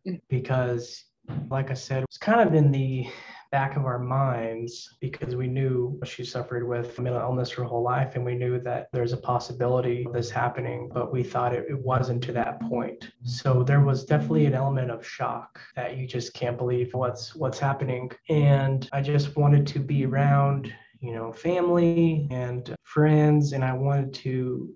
mm. 0.05 0.19
because 0.29 1.05
like 1.49 1.71
I 1.71 1.75
said, 1.75 2.03
it's 2.03 2.17
kind 2.17 2.45
of 2.45 2.53
in 2.53 2.71
the 2.71 3.07
back 3.53 3.77
of 3.77 3.85
our 3.85 3.99
minds 3.99 4.95
because 4.99 5.35
we 5.35 5.45
knew 5.45 5.99
she 6.03 6.25
suffered 6.25 6.67
with 6.67 6.97
mental 6.97 7.21
illness 7.21 7.51
her 7.51 7.63
whole 7.63 7.83
life 7.83 8.15
and 8.15 8.25
we 8.25 8.33
knew 8.33 8.59
that 8.59 8.87
there's 8.91 9.13
a 9.13 9.17
possibility 9.17 10.05
of 10.07 10.11
this 10.11 10.31
happening 10.31 10.89
but 10.91 11.13
we 11.13 11.21
thought 11.21 11.53
it, 11.53 11.63
it 11.69 11.79
wasn't 11.79 12.19
to 12.23 12.31
that 12.31 12.59
point. 12.61 13.11
So 13.23 13.61
there 13.61 13.81
was 13.81 14.05
definitely 14.05 14.47
an 14.47 14.55
element 14.55 14.89
of 14.89 15.05
shock 15.05 15.59
that 15.75 15.97
you 15.97 16.07
just 16.07 16.33
can't 16.33 16.57
believe 16.57 16.95
what's 16.95 17.35
what's 17.35 17.59
happening. 17.59 18.09
And 18.27 18.89
i 18.91 19.01
just 19.01 19.37
wanted 19.37 19.67
to 19.67 19.79
be 19.79 20.03
around 20.03 20.73
you 20.99 21.13
know 21.13 21.31
family 21.31 22.27
and 22.31 22.75
friends 22.81 23.53
and 23.53 23.63
i 23.63 23.73
wanted 23.73 24.13
to 24.25 24.73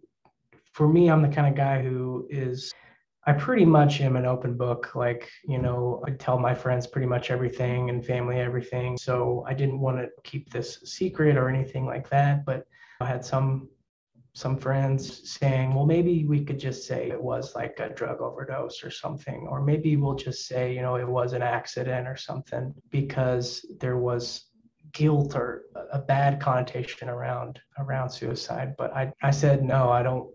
for 0.74 0.88
me 0.88 1.10
i'm 1.10 1.24
the 1.24 1.36
kind 1.36 1.48
of 1.48 1.56
guy 1.56 1.82
who 1.82 2.28
is 2.30 2.72
I 3.28 3.34
pretty 3.34 3.66
much 3.66 4.00
am 4.00 4.16
an 4.16 4.26
open 4.26 4.56
book. 4.56 4.96
Like, 4.96 5.30
you 5.44 5.58
know, 5.58 6.02
I 6.08 6.12
tell 6.12 6.40
my 6.40 6.56
friends 6.56 6.88
pretty 6.88 7.08
much 7.08 7.30
everything 7.30 7.90
and 7.90 8.04
family 8.04 8.40
everything. 8.40 8.98
So 8.98 9.44
I 9.46 9.54
didn't 9.54 9.82
want 9.82 9.98
to 9.98 10.08
keep 10.24 10.50
this 10.50 10.80
secret 10.86 11.36
or 11.36 11.50
anything 11.50 11.86
like 11.86 12.10
that. 12.10 12.46
But 12.46 12.66
I 13.02 13.06
had 13.06 13.26
some 13.26 13.68
some 14.34 14.56
friends 14.56 15.30
saying, 15.30 15.74
well, 15.74 15.86
maybe 15.86 16.24
we 16.24 16.46
could 16.46 16.60
just 16.60 16.88
say 16.88 17.10
it 17.10 17.22
was 17.22 17.56
like 17.56 17.80
a 17.80 17.90
drug 17.90 18.22
overdose 18.22 18.84
or 18.84 18.92
something, 18.92 19.48
or 19.50 19.64
maybe 19.64 19.98
we'll 19.98 20.16
just 20.16 20.48
say, 20.48 20.74
you 20.74 20.82
know, 20.82 20.96
it 20.96 21.08
was 21.08 21.34
an 21.34 21.42
accident 21.42 22.08
or 22.08 22.16
something 22.16 22.72
because 22.92 23.66
there 23.80 23.98
was 23.98 24.46
guilt 24.94 25.36
or 25.36 25.64
a 25.92 26.00
bad 26.00 26.40
connotation 26.40 27.10
around 27.10 27.60
around 27.78 28.10
suicide. 28.10 28.76
But 28.78 28.94
I, 28.96 29.12
I 29.22 29.32
said 29.32 29.64
no, 29.64 29.90
I 29.90 30.02
don't. 30.02 30.30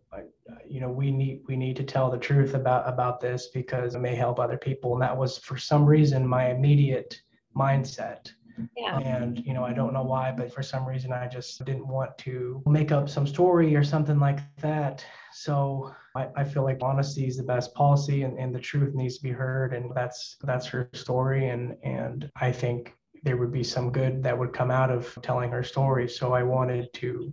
You 0.67 0.81
know 0.81 0.91
we 0.91 1.11
need 1.11 1.43
we 1.47 1.57
need 1.57 1.77
to 1.77 1.85
tell 1.85 2.11
the 2.11 2.19
truth 2.19 2.55
about 2.55 2.89
about 2.89 3.21
this 3.21 3.49
because 3.49 3.95
it 3.95 4.01
may 4.01 4.15
help 4.15 4.39
other 4.39 4.57
people. 4.57 4.93
And 4.95 5.03
that 5.03 5.17
was 5.17 5.39
for 5.39 5.57
some 5.57 5.85
reason 5.85 6.27
my 6.27 6.51
immediate 6.51 7.21
mindset. 7.57 8.33
Yeah. 8.77 8.99
and 8.99 9.45
you 9.47 9.55
know 9.55 9.65
i 9.65 9.73
don't 9.73 9.95
know 9.95 10.03
why 10.03 10.31
but 10.31 10.53
for 10.53 10.63
some 10.63 10.87
reason 10.87 11.11
i 11.11 11.27
just 11.27 11.65
didn't 11.65 11.87
want 11.87 12.17
to 12.19 12.63
make 12.67 12.93
up 12.93 13.09
some 13.09 13.27
story 13.27 13.75
or 13.75 13.83
something 13.83 14.19
like 14.19 14.41
that. 14.57 15.05
So 15.33 15.95
i, 16.15 16.29
I 16.37 16.45
feel 16.45 16.63
like 16.63 16.79
honesty 16.83 17.27
is 17.27 17.39
the 17.39 17.43
best 17.43 17.75
policy 17.75 18.23
and, 18.25 18.39
and 18.39 18.55
the 18.55 18.61
truth 18.61 18.95
needs 18.95 19.17
to 19.17 19.23
be 19.23 19.31
heard. 19.31 19.73
And 19.73 19.91
that's 19.95 20.37
that's 20.43 20.67
her 20.67 20.89
story. 20.93 21.49
And 21.49 21.77
and 21.83 22.31
i 22.37 22.53
think 22.53 22.95
there 23.23 23.37
would 23.37 23.53
be 23.53 23.65
some 23.65 23.91
good 23.91 24.23
that 24.23 24.37
would 24.39 24.53
come 24.53 24.71
out 24.71 24.91
of 24.91 25.17
telling 25.23 25.51
her 25.51 25.63
story. 25.63 26.09
So 26.09 26.33
i 26.33 26.43
wanted 26.43 26.93
to 26.95 27.33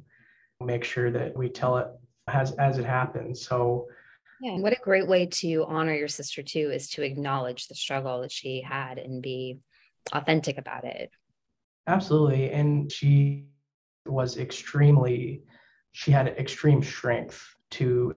make 0.61 0.83
sure 0.83 1.11
that 1.11 1.35
we 1.37 1.49
tell 1.49 1.77
it 1.77 1.87
as 2.33 2.51
as 2.53 2.77
it 2.77 2.85
happens. 2.85 3.45
So 3.45 3.87
yeah, 4.41 4.57
what 4.57 4.73
a 4.73 4.79
great 4.81 5.07
way 5.07 5.25
to 5.25 5.65
honor 5.67 5.93
your 5.93 6.07
sister 6.07 6.41
too 6.41 6.71
is 6.71 6.89
to 6.91 7.03
acknowledge 7.03 7.67
the 7.67 7.75
struggle 7.75 8.21
that 8.21 8.31
she 8.31 8.61
had 8.61 8.97
and 8.97 9.21
be 9.21 9.59
authentic 10.13 10.57
about 10.57 10.85
it. 10.85 11.11
Absolutely. 11.87 12.51
And 12.51 12.91
she 12.91 13.45
was 14.05 14.37
extremely 14.37 15.43
she 15.91 16.11
had 16.11 16.27
extreme 16.27 16.83
strength 16.83 17.43
to 17.71 18.15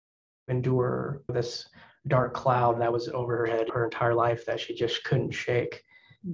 endure 0.48 1.24
this 1.27 1.68
dark 2.08 2.34
cloud 2.34 2.82
that 2.82 2.91
was 2.91 3.08
over 3.10 3.38
her 3.38 3.46
head 3.46 3.70
her 3.70 3.86
entire 3.86 4.13
life 4.13 4.46
that 4.46 4.60
she 4.60 4.74
just 4.74 5.03
couldn't 5.03 5.32
shake. 5.32 5.82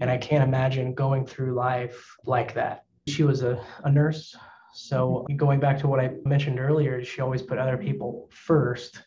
And 0.01 0.09
I 0.09 0.17
mm-hmm. 0.17 0.27
can't 0.27 0.43
imagine 0.43 0.93
going 0.93 1.25
through 1.25 1.53
life 1.53 2.15
like 2.25 2.53
that. 2.55 2.83
She 3.07 3.23
was 3.23 3.43
a, 3.43 3.63
a 3.85 3.91
nurse 3.91 4.35
so 4.77 5.25
going 5.35 5.59
back 5.59 5.79
to 5.79 5.87
what 5.87 5.99
I 5.99 6.11
mentioned 6.23 6.59
earlier, 6.59 7.03
she 7.03 7.19
always 7.19 7.41
put 7.41 7.57
other 7.57 7.77
people 7.77 8.29
first 8.31 9.01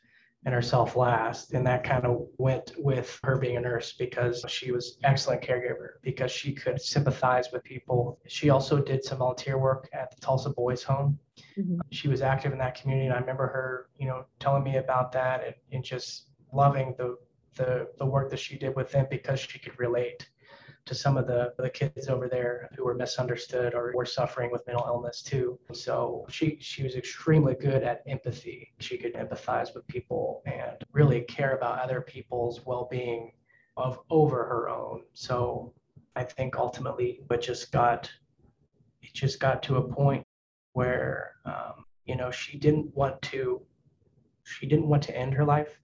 and 0.45 0.53
herself 0.53 0.97
last. 0.97 1.53
And 1.53 1.65
that 1.65 1.85
kind 1.85 2.05
of 2.05 2.27
went 2.39 2.73
with 2.77 3.21
her 3.23 3.39
being 3.39 3.57
a 3.57 3.61
nurse 3.61 3.93
because 3.93 4.45
she 4.49 4.73
was 4.73 4.99
excellent 5.05 5.43
caregiver 5.43 5.91
because 6.03 6.33
she 6.33 6.53
could 6.53 6.81
sympathize 6.81 7.53
with 7.53 7.62
people. 7.62 8.19
She 8.27 8.50
also 8.50 8.83
did 8.83 9.05
some 9.05 9.19
volunteer 9.19 9.59
work 9.59 9.89
at 9.93 10.11
the 10.11 10.21
Tulsa 10.21 10.50
Boys 10.50 10.83
Home. 10.83 11.17
Mm-hmm. 11.57 11.79
She 11.93 12.09
was 12.09 12.21
active 12.21 12.50
in 12.50 12.59
that 12.59 12.75
community. 12.75 13.07
And 13.07 13.15
I 13.15 13.21
remember 13.21 13.47
her, 13.47 13.91
you 13.97 14.09
know, 14.09 14.25
telling 14.41 14.65
me 14.65 14.79
about 14.79 15.12
that 15.12 15.45
and, 15.47 15.55
and 15.71 15.85
just 15.85 16.31
loving 16.53 16.97
the, 16.99 17.17
the, 17.55 17.87
the 17.99 18.07
work 18.07 18.29
that 18.31 18.41
she 18.41 18.59
did 18.59 18.75
with 18.75 18.91
them 18.91 19.07
because 19.09 19.39
she 19.39 19.61
could 19.61 19.79
relate 19.79 20.29
to 20.87 20.95
some 20.95 21.17
of 21.17 21.27
the, 21.27 21.53
the 21.59 21.71
kids 21.71 22.09
over 22.09 22.29
there 22.29 22.69
who 22.77 22.85
were 22.85 22.95
misunderstood 22.95 23.75
or 23.75 23.93
were 23.95 24.07
suffering 24.07 24.51
with 24.51 24.67
mental 24.67 24.87
illness 24.87 25.23
too. 25.23 25.59
So 25.73 26.27
she 26.29 26.59
she 26.61 26.83
was 26.83 26.97
extremely 26.97 27.55
good 27.55 27.83
at 27.83 28.03
empathy. 28.07 28.73
She 28.79 28.97
could 28.97 29.15
empathize 29.15 29.75
with 29.75 29.87
people 29.87 30.43
and 30.47 30.77
really 30.93 31.23
care 31.23 31.55
about 31.57 31.81
other 31.81 32.01
people's 32.01 32.65
well-being 32.65 33.33
of 33.77 34.01
over 34.11 34.45
her 34.45 34.69
own. 34.69 35.03
So 35.13 35.75
I 36.17 36.25
think 36.25 36.57
ultimately 36.57 37.21
it 37.31 37.41
just 37.41 37.73
got 37.73 38.11
it 39.03 39.15
just 39.15 39.41
got 39.41 39.63
to 39.65 39.77
a 39.77 39.89
point 39.89 40.27
where 40.73 41.35
um, 41.45 41.85
you 42.05 42.17
know 42.17 42.31
she 42.31 42.59
didn't 42.59 42.95
want 42.95 43.21
to 43.23 43.61
she 44.45 44.67
didn't 44.67 44.89
want 44.89 45.03
to 45.05 45.17
end 45.17 45.35
her 45.35 45.45
life. 45.45 45.79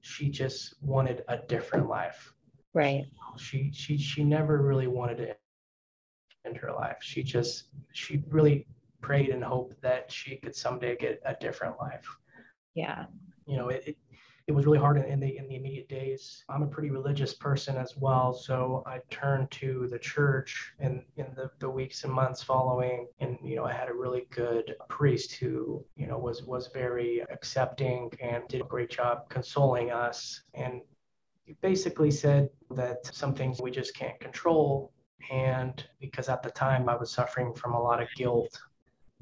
She 0.00 0.30
just 0.30 0.74
wanted 0.82 1.22
a 1.28 1.38
different 1.38 1.88
life 1.88 2.31
Right. 2.74 3.04
She 3.36 3.70
she 3.72 3.98
she 3.98 4.24
never 4.24 4.62
really 4.62 4.86
wanted 4.86 5.18
to 5.18 5.36
end 6.44 6.56
her 6.56 6.72
life. 6.72 6.98
She 7.00 7.22
just 7.22 7.64
she 7.92 8.22
really 8.28 8.66
prayed 9.00 9.30
and 9.30 9.42
hoped 9.42 9.80
that 9.82 10.10
she 10.10 10.36
could 10.36 10.54
someday 10.54 10.96
get 10.96 11.20
a 11.26 11.34
different 11.40 11.78
life. 11.78 12.06
Yeah. 12.74 13.06
You 13.46 13.56
know, 13.56 13.68
it, 13.68 13.82
it, 13.86 13.96
it 14.46 14.52
was 14.52 14.64
really 14.66 14.78
hard 14.78 14.96
in, 14.96 15.04
in 15.04 15.20
the 15.20 15.36
in 15.36 15.48
the 15.48 15.56
immediate 15.56 15.88
days. 15.88 16.44
I'm 16.48 16.62
a 16.62 16.66
pretty 16.66 16.90
religious 16.90 17.34
person 17.34 17.76
as 17.76 17.96
well, 17.96 18.32
so 18.32 18.82
I 18.86 19.00
turned 19.10 19.50
to 19.52 19.86
the 19.88 19.98
church 19.98 20.72
in 20.80 21.04
in 21.16 21.26
the, 21.36 21.50
the 21.58 21.70
weeks 21.70 22.04
and 22.04 22.12
months 22.12 22.42
following, 22.42 23.06
and 23.20 23.38
you 23.42 23.56
know 23.56 23.64
I 23.64 23.72
had 23.72 23.88
a 23.88 23.94
really 23.94 24.26
good 24.30 24.74
priest 24.88 25.34
who 25.34 25.84
you 25.96 26.06
know 26.06 26.18
was 26.18 26.42
was 26.42 26.68
very 26.68 27.22
accepting 27.30 28.10
and 28.20 28.46
did 28.48 28.62
a 28.62 28.64
great 28.64 28.90
job 28.90 29.28
consoling 29.28 29.90
us 29.90 30.42
and 30.54 30.80
he 31.44 31.54
basically 31.60 32.10
said 32.10 32.48
that 32.70 33.04
some 33.06 33.34
things 33.34 33.60
we 33.60 33.70
just 33.70 33.94
can't 33.94 34.18
control. 34.20 34.92
And 35.30 35.84
because 36.00 36.28
at 36.28 36.42
the 36.42 36.50
time 36.50 36.88
I 36.88 36.96
was 36.96 37.12
suffering 37.12 37.54
from 37.54 37.74
a 37.74 37.80
lot 37.80 38.02
of 38.02 38.08
guilt. 38.16 38.58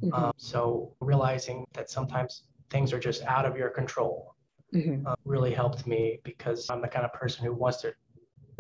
Mm-hmm. 0.03 0.15
Um, 0.15 0.33
so 0.37 0.95
realizing 1.01 1.67
that 1.75 1.91
sometimes 1.91 2.45
things 2.71 2.93
are 2.93 2.99
just 2.99 3.23
out 3.25 3.45
of 3.45 3.57
your 3.57 3.69
control 3.69 4.35
mm-hmm. 4.75 5.07
uh, 5.07 5.15
really 5.25 5.53
helped 5.53 5.87
me 5.87 6.21
because 6.25 6.69
I'm 6.71 6.81
the 6.81 6.89
kind 6.89 7.05
of 7.05 7.13
person 7.13 7.45
who 7.45 7.53
wants 7.53 7.83
to 7.83 7.93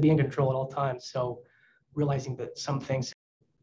be 0.00 0.10
in 0.10 0.18
control 0.18 0.50
at 0.50 0.54
all 0.54 0.68
times. 0.68 1.06
So 1.06 1.40
realizing 1.94 2.36
that 2.36 2.58
some 2.58 2.80
things 2.80 3.12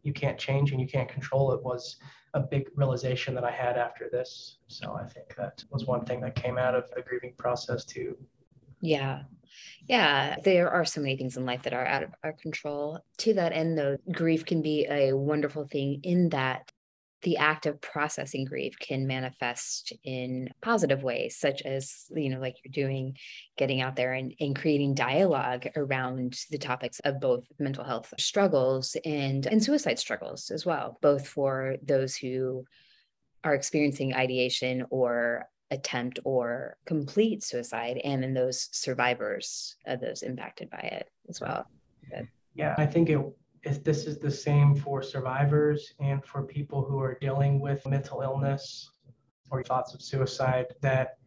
you 0.03 0.13
can't 0.13 0.37
change 0.37 0.71
and 0.71 0.79
you 0.79 0.87
can't 0.87 1.09
control 1.09 1.51
it 1.51 1.63
was 1.63 1.97
a 2.33 2.39
big 2.39 2.69
realization 2.75 3.33
that 3.35 3.43
I 3.43 3.51
had 3.51 3.77
after 3.77 4.09
this. 4.11 4.59
So 4.67 4.93
I 4.93 5.05
think 5.07 5.35
that 5.37 5.63
was 5.69 5.85
one 5.85 6.05
thing 6.05 6.21
that 6.21 6.35
came 6.35 6.57
out 6.57 6.75
of 6.75 6.89
the 6.95 7.01
grieving 7.01 7.33
process 7.37 7.83
too. 7.85 8.17
Yeah. 8.81 9.23
Yeah, 9.87 10.35
there 10.43 10.69
are 10.69 10.85
so 10.85 11.01
many 11.01 11.15
things 11.17 11.37
in 11.37 11.45
life 11.45 11.63
that 11.63 11.73
are 11.73 11.85
out 11.85 12.03
of 12.03 12.09
our 12.23 12.33
control. 12.33 12.99
To 13.19 13.33
that 13.35 13.53
end, 13.53 13.77
though, 13.77 13.97
grief 14.11 14.45
can 14.45 14.61
be 14.61 14.85
a 14.89 15.13
wonderful 15.15 15.65
thing 15.65 16.01
in 16.03 16.29
that 16.29 16.71
the 17.23 17.37
act 17.37 17.65
of 17.65 17.81
processing 17.81 18.45
grief 18.45 18.77
can 18.79 19.07
manifest 19.07 19.91
in 20.03 20.49
positive 20.61 21.01
ways, 21.01 21.35
such 21.35 21.63
as, 21.63 22.05
you 22.15 22.29
know, 22.29 22.39
like 22.39 22.57
you're 22.63 22.71
doing, 22.71 23.17
getting 23.57 23.81
out 23.81 23.95
there 23.95 24.13
and, 24.13 24.35
and 24.39 24.55
creating 24.55 24.93
dialogue 24.93 25.67
around 25.75 26.37
the 26.51 26.59
topics 26.59 26.99
of 26.99 27.19
both 27.19 27.43
mental 27.57 27.83
health 27.83 28.13
struggles 28.19 28.95
and, 29.03 29.47
and 29.47 29.63
suicide 29.63 29.97
struggles 29.97 30.51
as 30.51 30.65
well, 30.65 30.99
both 31.01 31.27
for 31.27 31.77
those 31.81 32.15
who 32.15 32.65
are 33.43 33.55
experiencing 33.55 34.13
ideation 34.13 34.85
or 34.91 35.45
attempt 35.71 36.19
or 36.23 36.77
complete 36.85 37.43
suicide 37.43 37.99
and 38.03 38.23
in 38.23 38.33
those 38.33 38.69
survivors 38.71 39.75
of 39.85 39.99
those 39.99 40.23
impacted 40.23 40.69
by 40.69 40.77
it 40.77 41.09
as 41.29 41.41
well. 41.41 41.65
Good. 42.09 42.27
Yeah, 42.55 42.75
I 42.77 42.85
think 42.85 43.09
it 43.09 43.19
is 43.63 43.79
this 43.79 44.05
is 44.05 44.17
the 44.17 44.31
same 44.31 44.75
for 44.75 45.01
survivors 45.01 45.93
and 45.99 46.23
for 46.23 46.43
people 46.43 46.83
who 46.83 46.99
are 46.99 47.17
dealing 47.19 47.59
with 47.59 47.85
mental 47.85 48.21
illness 48.21 48.89
or 49.49 49.63
thoughts 49.63 49.93
of 49.93 50.01
suicide 50.01 50.67
that 50.81 51.17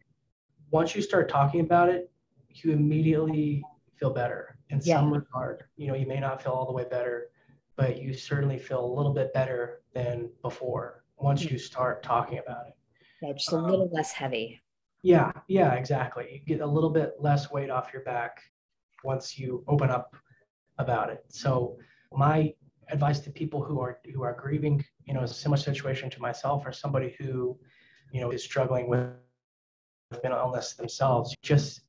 once 0.71 0.95
you 0.95 1.01
start 1.01 1.29
talking 1.29 1.59
about 1.61 1.89
it, 1.89 2.09
you 2.49 2.71
immediately 2.71 3.63
feel 3.95 4.09
better 4.09 4.57
in 4.69 4.79
yeah. 4.83 4.95
some 4.95 5.13
regard. 5.13 5.63
You 5.77 5.87
know, 5.87 5.95
you 5.95 6.07
may 6.07 6.19
not 6.19 6.41
feel 6.41 6.53
all 6.53 6.65
the 6.65 6.73
way 6.73 6.85
better, 6.89 7.27
but 7.75 8.01
you 8.01 8.13
certainly 8.13 8.57
feel 8.57 8.83
a 8.83 8.93
little 8.93 9.13
bit 9.13 9.33
better 9.33 9.81
than 9.93 10.29
before 10.41 11.03
once 11.17 11.43
you 11.43 11.57
start 11.57 12.01
talking 12.01 12.39
about 12.39 12.67
it. 12.67 12.73
Yeah, 13.21 13.33
just 13.33 13.51
a 13.51 13.57
little 13.57 13.83
um, 13.83 13.89
less 13.91 14.11
heavy. 14.11 14.61
Yeah, 15.03 15.31
yeah, 15.47 15.73
exactly. 15.73 16.43
You 16.47 16.55
get 16.55 16.63
a 16.63 16.67
little 16.67 16.89
bit 16.89 17.13
less 17.19 17.51
weight 17.51 17.69
off 17.69 17.93
your 17.93 18.03
back 18.03 18.41
once 19.03 19.37
you 19.37 19.63
open 19.67 19.89
up 19.89 20.15
about 20.77 21.09
it. 21.09 21.23
So 21.29 21.77
my 22.11 22.53
advice 22.89 23.19
to 23.21 23.31
people 23.31 23.63
who 23.63 23.79
are 23.79 23.99
who 24.13 24.23
are 24.23 24.33
grieving, 24.33 24.83
you 25.05 25.13
know, 25.13 25.21
a 25.21 25.27
similar 25.27 25.57
situation 25.57 26.09
to 26.09 26.21
myself 26.21 26.63
or 26.65 26.71
somebody 26.71 27.15
who, 27.17 27.57
you 28.11 28.21
know, 28.21 28.31
is 28.31 28.43
struggling 28.43 28.87
with 28.89 29.09
mental 30.23 30.39
illness 30.39 30.73
themselves, 30.73 31.35
just 31.41 31.81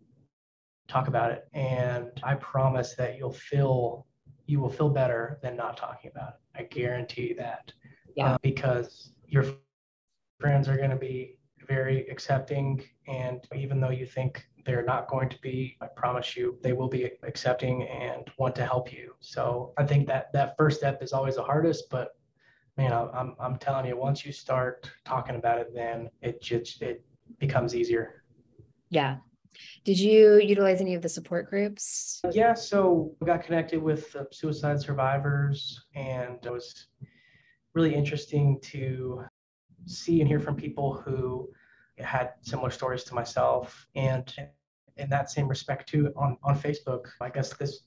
talk 0.89 1.09
about 1.09 1.33
it. 1.33 1.45
And 1.55 2.11
I 2.23 2.35
promise 2.37 2.95
that 2.97 3.19
you'll 3.19 3.33
feel 3.33 4.07
you 4.47 4.61
will 4.61 4.71
feel 4.71 4.91
better 4.91 5.39
than 5.43 5.57
not 5.57 5.77
talking 5.77 6.11
about 6.15 6.35
it. 6.35 6.61
I 6.61 6.63
guarantee 6.65 7.35
that. 7.35 7.73
Yeah. 8.17 8.35
Uh, 8.35 8.39
because 8.43 9.13
your 9.27 9.45
friends 10.43 10.69
are 10.69 10.77
going 10.77 10.91
to 10.91 10.97
be 10.97 11.39
very 11.69 12.05
accepting 12.09 12.83
and 13.07 13.47
even 13.55 13.81
though 13.81 13.91
you 13.91 14.05
think 14.05 14.45
they're 14.67 14.85
not 14.85 15.09
going 15.09 15.29
to 15.29 15.39
be 15.41 15.77
i 15.81 15.87
promise 15.87 16.37
you 16.37 16.59
they 16.65 16.73
will 16.73 16.89
be 16.89 17.05
accepting 17.23 17.85
and 17.85 18.29
want 18.39 18.55
to 18.57 18.67
help 18.67 18.93
you. 18.93 19.15
So 19.21 19.73
i 19.79 19.85
think 19.85 20.09
that 20.09 20.33
that 20.33 20.57
first 20.59 20.79
step 20.81 21.01
is 21.01 21.13
always 21.13 21.37
the 21.37 21.45
hardest 21.45 21.85
but 21.91 22.09
man 22.77 22.93
i'm, 22.93 23.37
I'm 23.39 23.57
telling 23.57 23.87
you 23.87 23.97
once 23.97 24.27
you 24.27 24.33
start 24.33 24.91
talking 25.05 25.37
about 25.37 25.59
it 25.61 25.69
then 25.73 26.11
it 26.23 26.43
just 26.43 26.83
it 26.83 27.05
becomes 27.39 27.75
easier. 27.75 28.25
Yeah. 28.91 29.19
Did 29.85 29.99
you 29.99 30.41
utilize 30.55 30.81
any 30.81 30.95
of 30.95 31.03
the 31.03 31.09
support 31.09 31.49
groups? 31.49 32.21
Yeah 32.33 32.55
so 32.55 33.15
we 33.21 33.27
got 33.29 33.45
connected 33.45 33.81
with 33.81 34.05
uh, 34.17 34.25
suicide 34.33 34.81
survivors 34.81 35.85
and 35.95 36.45
it 36.45 36.53
was 36.53 36.89
really 37.75 37.95
interesting 37.95 38.59
to 38.73 39.25
see 39.87 40.21
and 40.21 40.29
hear 40.29 40.41
from 40.41 40.57
people 40.57 40.95
who 40.95 41.51
had 41.99 42.33
similar 42.43 42.71
stories 42.71 43.05
to 43.05 43.15
myself. 43.15 43.87
And 43.95 44.33
in 44.97 45.09
that 45.11 45.31
same 45.31 45.49
respect, 45.49 45.89
too, 45.89 46.13
on, 46.17 46.37
on 46.43 46.59
Facebook, 46.59 47.07
I 47.21 47.31
guess 47.31 47.55
this 47.55 47.85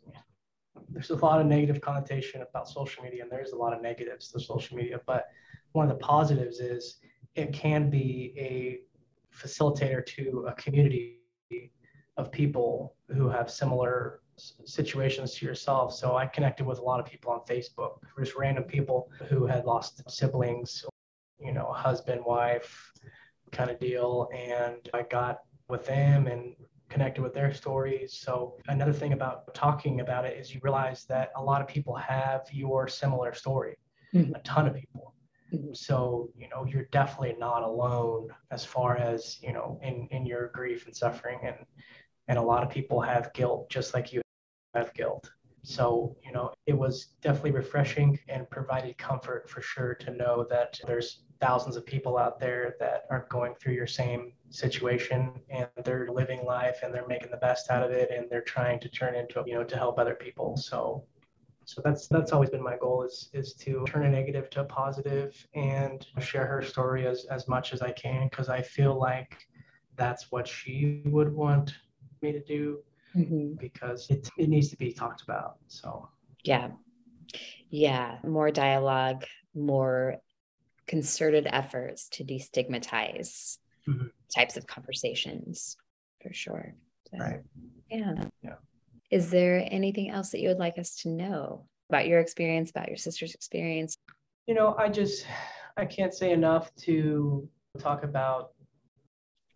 there's 0.90 1.10
a 1.10 1.16
lot 1.16 1.42
of 1.42 1.48
negative 1.48 1.82
connotation 1.82 2.42
about 2.42 2.70
social 2.70 3.04
media, 3.04 3.24
and 3.24 3.32
there's 3.32 3.52
a 3.52 3.56
lot 3.56 3.74
of 3.74 3.82
negatives 3.82 4.30
to 4.32 4.40
social 4.40 4.78
media. 4.78 5.00
But 5.06 5.26
one 5.72 5.90
of 5.90 5.98
the 5.98 6.04
positives 6.04 6.60
is 6.60 6.98
it 7.36 7.54
can 7.54 7.90
be 7.90 8.34
a 8.38 8.80
facilitator 9.36 10.06
to 10.06 10.46
a 10.48 10.54
community 10.54 11.22
of 12.18 12.32
people 12.32 12.96
who 13.10 13.30
have 13.30 13.50
similar 13.50 14.22
situations 14.66 15.34
to 15.36 15.46
yourself. 15.46 15.94
So 15.94 16.16
I 16.16 16.26
connected 16.28 16.66
with 16.66 16.80
a 16.80 16.82
lot 16.82 17.00
of 17.00 17.06
people 17.06 17.32
on 17.32 17.42
Facebook, 17.42 18.00
just 18.18 18.36
random 18.36 18.64
people 18.64 19.10
who 19.30 19.46
had 19.46 19.66
lost 19.66 20.02
siblings 20.10 20.86
you 21.40 21.52
know, 21.54 21.72
husband, 21.72 22.22
wife 22.26 22.92
kind 23.52 23.70
of 23.70 23.80
deal. 23.80 24.30
And 24.34 24.88
I 24.94 25.04
got 25.04 25.40
with 25.68 25.86
them 25.86 26.28
and 26.28 26.56
connected 26.90 27.22
with 27.22 27.34
their 27.34 27.54
stories. 27.54 28.18
So 28.18 28.58
another 28.68 28.94
thing 28.94 29.14
about 29.14 29.54
talking 29.54 30.02
about 30.02 30.26
it 30.26 30.38
is 30.38 30.54
you 30.54 30.60
realize 30.64 31.06
that 31.06 31.32
a 31.36 31.44
lot 31.44 31.62
of 31.62 31.68
people 31.68 31.96
have 31.96 32.48
your 32.52 32.88
similar 32.88 33.34
story, 33.34 33.76
mm-hmm. 34.14 34.34
a 34.36 34.40
ton 34.40 34.68
of 34.68 34.76
people. 34.76 35.14
Mm-hmm. 35.54 35.74
So, 35.74 36.30
you 36.36 36.48
know, 36.50 36.66
you're 36.66 36.88
definitely 36.92 37.36
not 37.40 37.64
alone 37.64 38.30
as 38.52 38.64
far 38.64 38.98
as, 38.98 39.38
you 39.42 39.54
know, 39.54 39.80
in, 39.82 40.08
in 40.12 40.26
your 40.26 40.52
grief 40.54 40.86
and 40.86 40.96
suffering. 40.96 41.40
And, 41.44 41.56
and 42.28 42.38
a 42.38 42.42
lot 42.42 42.64
of 42.64 42.70
people 42.70 43.02
have 43.02 43.34
guilt 43.34 43.70
just 43.70 43.94
like 43.94 44.14
you 44.14 44.22
have 44.74 44.94
guilt. 44.94 45.30
So, 45.64 46.16
you 46.24 46.32
know, 46.32 46.54
it 46.68 46.78
was 46.78 47.16
definitely 47.22 47.52
refreshing 47.52 48.20
and 48.30 48.48
provided 48.52 48.98
comfort 49.00 49.50
for 49.50 49.62
sure 49.62 49.96
to 49.96 50.12
know 50.12 50.46
that 50.50 50.80
there's 50.86 51.24
thousands 51.40 51.76
of 51.76 51.86
people 51.86 52.18
out 52.18 52.40
there 52.40 52.76
that 52.80 53.06
are 53.10 53.28
going 53.30 53.54
through 53.56 53.74
your 53.74 53.88
same 53.88 54.34
situation 54.50 55.32
and 55.50 55.68
they're 55.84 56.08
living 56.10 56.46
life 56.46 56.80
and 56.84 56.94
they're 56.94 57.08
making 57.08 57.32
the 57.32 57.38
best 57.38 57.70
out 57.70 57.84
of 57.84 57.92
it 57.92 58.10
and 58.12 58.30
they're 58.30 58.42
trying 58.42 58.80
to 58.80 58.90
turn 58.90 59.16
into, 59.16 59.44
you 59.46 59.54
know, 59.54 59.64
to 59.64 59.78
help 59.78 60.00
other 60.00 60.16
people. 60.16 60.56
So, 60.56 61.04
so 61.66 61.82
that's 61.84 62.08
that's 62.08 62.32
always 62.32 62.52
been 62.52 62.64
my 62.64 62.78
goal 62.78 63.04
is 63.04 63.30
is 63.34 63.54
to 63.56 63.84
turn 63.88 64.06
a 64.06 64.10
negative 64.10 64.50
to 64.52 64.62
a 64.62 64.66
positive 64.66 65.48
and 65.56 66.06
share 66.20 66.46
her 66.46 66.62
story 66.62 67.08
as 67.08 67.26
as 67.26 67.48
much 67.48 67.74
as 67.74 67.82
I 67.82 67.92
can 67.92 68.28
because 68.30 68.50
I 68.50 68.62
feel 68.62 68.98
like 69.00 69.48
that's 69.96 70.32
what 70.32 70.48
she 70.48 71.02
would 71.06 71.34
want 71.34 71.74
me 72.22 72.32
to 72.32 72.44
do 72.44 72.80
mm-hmm. 73.16 73.54
because 73.54 74.10
it, 74.10 74.30
it 74.38 74.50
needs 74.50 74.70
to 74.70 74.78
be 74.78 74.92
talked 74.92 75.22
about. 75.22 75.58
So, 75.68 76.08
yeah. 76.44 76.70
Yeah. 77.70 78.18
More 78.24 78.52
dialogue, 78.52 79.26
more 79.54 80.18
concerted 80.88 81.48
efforts 81.50 82.10
to 82.10 82.24
destigmatize 82.24 83.58
mm-hmm. 83.88 84.08
types 84.34 84.58
of 84.58 84.68
conversations 84.68 85.78
for 86.22 86.34
sure. 86.34 86.76
So, 87.12 87.18
right. 87.20 87.42
Yeah. 87.90 88.14
Yeah. 88.42 88.56
Is 89.12 89.30
there 89.30 89.68
anything 89.70 90.10
else 90.10 90.32
that 90.32 90.42
you 90.42 90.50
would 90.50 90.58
like 90.58 90.78
us 90.78 90.96
to 90.98 91.10
know 91.10 91.68
about 91.90 92.08
your 92.08 92.20
experience, 92.20 92.72
about 92.72 92.88
your 92.88 92.98
sister's 92.98 93.36
experience? 93.36 93.96
You 94.48 94.56
know, 94.56 94.76
I 94.78 94.90
just, 94.90 95.26
I 95.78 95.86
can't 95.86 96.14
say 96.14 96.32
enough 96.32 96.74
to 96.82 97.48
talk 97.80 98.04
about 98.04 98.52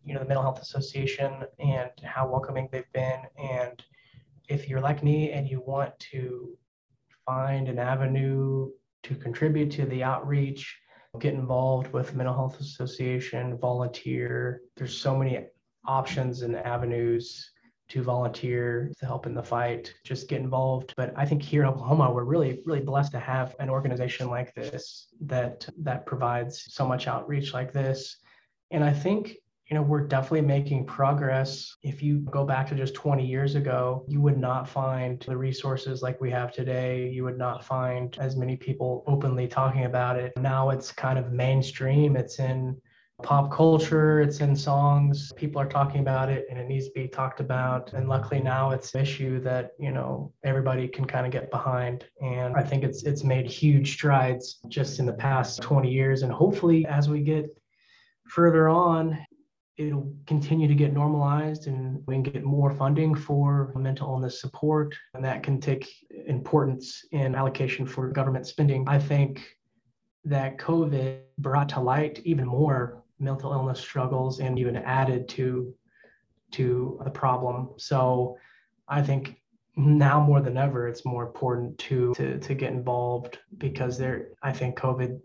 you 0.03 0.13
know 0.13 0.19
the 0.19 0.25
mental 0.25 0.43
health 0.43 0.61
association 0.61 1.43
and 1.59 1.91
how 2.03 2.27
welcoming 2.27 2.67
they've 2.71 2.91
been 2.93 3.21
and 3.37 3.83
if 4.47 4.67
you're 4.67 4.81
like 4.81 5.03
me 5.03 5.31
and 5.31 5.47
you 5.47 5.61
want 5.65 5.97
to 5.99 6.57
find 7.25 7.69
an 7.69 7.77
avenue 7.77 8.69
to 9.03 9.15
contribute 9.15 9.69
to 9.69 9.85
the 9.85 10.03
outreach 10.03 10.79
get 11.17 11.33
involved 11.33 11.91
with 11.91 12.15
mental 12.15 12.35
health 12.35 12.59
association 12.59 13.57
volunteer. 13.57 14.61
There's 14.77 14.95
so 14.95 15.15
many 15.15 15.45
options 15.85 16.43
and 16.43 16.55
avenues 16.55 17.51
to 17.89 18.03
volunteer 18.03 18.91
to 18.99 19.05
help 19.07 19.25
in 19.25 19.33
the 19.33 19.41
fight 19.41 19.91
just 20.03 20.29
get 20.29 20.41
involved. 20.41 20.93
But 20.95 21.11
i 21.17 21.25
think 21.25 21.41
here 21.41 21.63
in 21.63 21.69
oklahoma 21.69 22.11
we're 22.11 22.23
really 22.23 22.61
really 22.65 22.81
blessed 22.81 23.11
to 23.13 23.19
have 23.19 23.55
an 23.59 23.69
organization 23.69 24.29
like 24.29 24.53
this 24.53 25.07
that 25.21 25.67
that 25.79 26.05
provides 26.05 26.71
so 26.71 26.87
much 26.87 27.07
outreach 27.07 27.53
like 27.53 27.73
this. 27.73 28.17
And 28.69 28.83
i 28.83 28.93
think 28.93 29.37
you 29.69 29.75
know, 29.75 29.83
we're 29.83 30.01
definitely 30.01 30.41
making 30.41 30.85
progress. 30.85 31.75
If 31.83 32.01
you 32.01 32.19
go 32.31 32.43
back 32.43 32.67
to 32.69 32.75
just 32.75 32.95
20 32.95 33.23
years 33.23 33.53
ago, 33.53 34.03
you 34.07 34.19
would 34.19 34.37
not 34.37 34.67
find 34.67 35.23
the 35.27 35.37
resources 35.37 36.01
like 36.01 36.19
we 36.19 36.31
have 36.31 36.51
today. 36.51 37.07
You 37.09 37.23
would 37.25 37.37
not 37.37 37.63
find 37.63 38.17
as 38.19 38.35
many 38.35 38.55
people 38.57 39.03
openly 39.05 39.47
talking 39.47 39.85
about 39.85 40.17
it. 40.17 40.33
Now 40.37 40.71
it's 40.71 40.91
kind 40.91 41.19
of 41.19 41.31
mainstream, 41.31 42.15
it's 42.15 42.39
in 42.39 42.81
pop 43.21 43.51
culture, 43.51 44.21
it's 44.21 44.39
in 44.39 44.55
songs. 44.55 45.31
People 45.35 45.61
are 45.61 45.67
talking 45.67 46.01
about 46.01 46.29
it 46.29 46.47
and 46.49 46.57
it 46.57 46.67
needs 46.67 46.87
to 46.87 46.93
be 46.93 47.07
talked 47.07 47.39
about. 47.39 47.93
And 47.93 48.09
luckily 48.09 48.41
now 48.41 48.71
it's 48.71 48.95
an 48.95 49.01
issue 49.01 49.39
that, 49.41 49.73
you 49.77 49.91
know, 49.91 50.33
everybody 50.43 50.87
can 50.87 51.05
kind 51.05 51.27
of 51.27 51.31
get 51.31 51.51
behind. 51.51 52.05
And 52.23 52.55
I 52.55 52.63
think 52.63 52.83
it's 52.83 53.03
it's 53.03 53.23
made 53.23 53.45
huge 53.45 53.93
strides 53.93 54.61
just 54.67 54.97
in 54.97 55.05
the 55.05 55.13
past 55.13 55.61
20 55.61 55.91
years. 55.91 56.23
And 56.23 56.31
hopefully 56.31 56.87
as 56.87 57.07
we 57.07 57.21
get 57.21 57.45
further 58.29 58.67
on 58.67 59.17
it'll 59.79 60.13
continue 60.27 60.67
to 60.67 60.75
get 60.75 60.91
normalized 60.91 61.67
and 61.67 62.03
we 62.05 62.13
can 62.15 62.23
get 62.23 62.43
more 62.43 62.69
funding 62.69 63.15
for 63.15 63.71
mental 63.75 64.09
illness 64.09 64.41
support. 64.41 64.93
And 65.13 65.23
that 65.23 65.41
can 65.41 65.61
take 65.61 65.89
importance 66.27 67.05
in 67.13 67.33
allocation 67.33 67.85
for 67.87 68.09
government 68.11 68.45
spending. 68.45 68.83
I 68.87 68.99
think 68.99 69.41
that 70.25 70.57
covid 70.57 71.21
brought 71.37 71.69
to 71.69 71.79
light 71.79 72.19
even 72.25 72.45
more 72.45 73.01
mental 73.19 73.53
illness 73.53 73.79
struggles 73.79 74.41
and 74.41 74.59
even 74.59 74.75
added 74.75 75.29
to 75.29 75.73
to 76.51 76.99
the 77.05 77.09
problem. 77.09 77.69
So 77.77 78.37
i 78.89 79.01
think 79.01 79.39
now 79.77 80.19
more 80.19 80.41
than 80.41 80.57
ever 80.57 80.89
it's 80.89 81.05
more 81.05 81.25
important 81.25 81.77
to 81.77 82.13
to, 82.15 82.37
to 82.39 82.53
get 82.53 82.73
involved 82.73 83.37
because 83.57 83.97
there 83.97 84.29
i 84.43 84.51
think 84.51 84.77
covid 84.77 85.21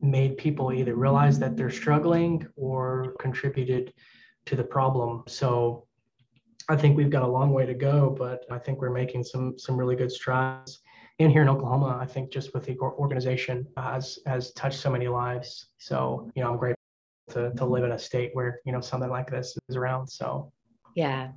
made 0.00 0.36
people 0.36 0.72
either 0.72 0.94
realize 0.94 1.38
that 1.38 1.56
they're 1.56 1.70
struggling 1.70 2.46
or 2.56 3.14
contributed 3.20 3.92
to 4.46 4.56
the 4.56 4.64
problem. 4.64 5.24
So 5.26 5.86
I 6.68 6.76
think 6.76 6.96
we've 6.96 7.10
got 7.10 7.22
a 7.22 7.26
long 7.26 7.52
way 7.52 7.66
to 7.66 7.74
go, 7.74 8.14
but 8.16 8.44
I 8.50 8.58
think 8.58 8.80
we're 8.80 8.90
making 8.90 9.24
some 9.24 9.58
some 9.58 9.76
really 9.76 9.96
good 9.96 10.12
strides. 10.12 10.80
And 11.18 11.30
here 11.30 11.42
in 11.42 11.48
Oklahoma, 11.48 11.98
I 12.00 12.06
think 12.06 12.32
just 12.32 12.54
with 12.54 12.64
the 12.64 12.76
organization 12.78 13.66
has 13.76 14.18
has 14.26 14.52
touched 14.52 14.80
so 14.80 14.90
many 14.90 15.08
lives. 15.08 15.68
So 15.78 16.30
you 16.34 16.42
know, 16.42 16.50
I'm 16.50 16.58
grateful 16.58 16.80
to 17.30 17.52
to 17.54 17.64
live 17.64 17.84
in 17.84 17.92
a 17.92 17.98
state 17.98 18.30
where 18.32 18.60
you 18.64 18.72
know 18.72 18.80
something 18.80 19.10
like 19.10 19.30
this 19.30 19.56
is 19.68 19.76
around. 19.76 20.08
So 20.08 20.52
yeah, 20.94 21.32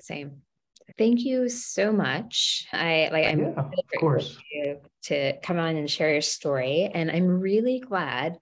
same. 0.00 0.42
Thank 0.98 1.20
you 1.20 1.48
so 1.48 1.92
much. 1.92 2.66
I 2.72 3.08
like 3.12 3.26
I'm 3.26 3.38
yeah, 3.38 3.44
really 3.46 3.84
of 3.94 4.00
course 4.00 4.38
to, 5.04 5.38
come 5.40 5.58
on 5.58 5.76
and 5.76 5.90
share 5.90 6.12
your 6.12 6.20
story. 6.20 6.90
And 6.92 7.10
I'm 7.10 7.40
really 7.40 7.80
glad 7.80 8.38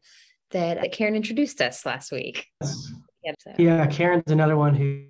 that 0.50 0.92
Karen 0.92 1.14
introduced 1.14 1.60
us 1.60 1.86
last 1.86 2.12
week. 2.12 2.46
Yep, 3.24 3.34
so. 3.38 3.54
Yeah, 3.58 3.86
Karen's 3.86 4.30
another 4.30 4.56
one 4.56 4.74
who 4.74 5.04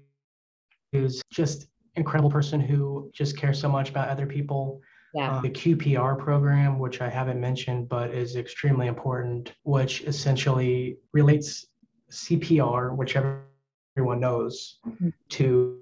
who's 0.93 1.23
just 1.31 1.69
incredible 1.97 2.31
person 2.31 2.61
who 2.61 3.11
just 3.15 3.37
cares 3.37 3.61
so 3.61 3.69
much 3.69 3.91
about 3.91 4.09
other 4.09 4.27
people. 4.27 4.81
Yeah. 5.15 5.37
Um, 5.37 5.43
the 5.43 5.51
QPR 5.51 6.19
program, 6.19 6.79
which 6.79 7.01
I 7.01 7.09
haven't 7.09 7.41
mentioned, 7.41 7.89
but 7.89 8.11
is 8.11 8.37
extremely 8.37 8.87
important, 8.87 9.53
which 9.65 10.03
essentially 10.03 10.99
relates 11.13 11.67
CPR, 12.13 12.97
which 12.97 13.17
everyone 13.17 14.21
knows, 14.21 14.79
mm-hmm. 14.87 15.09
to 15.31 15.81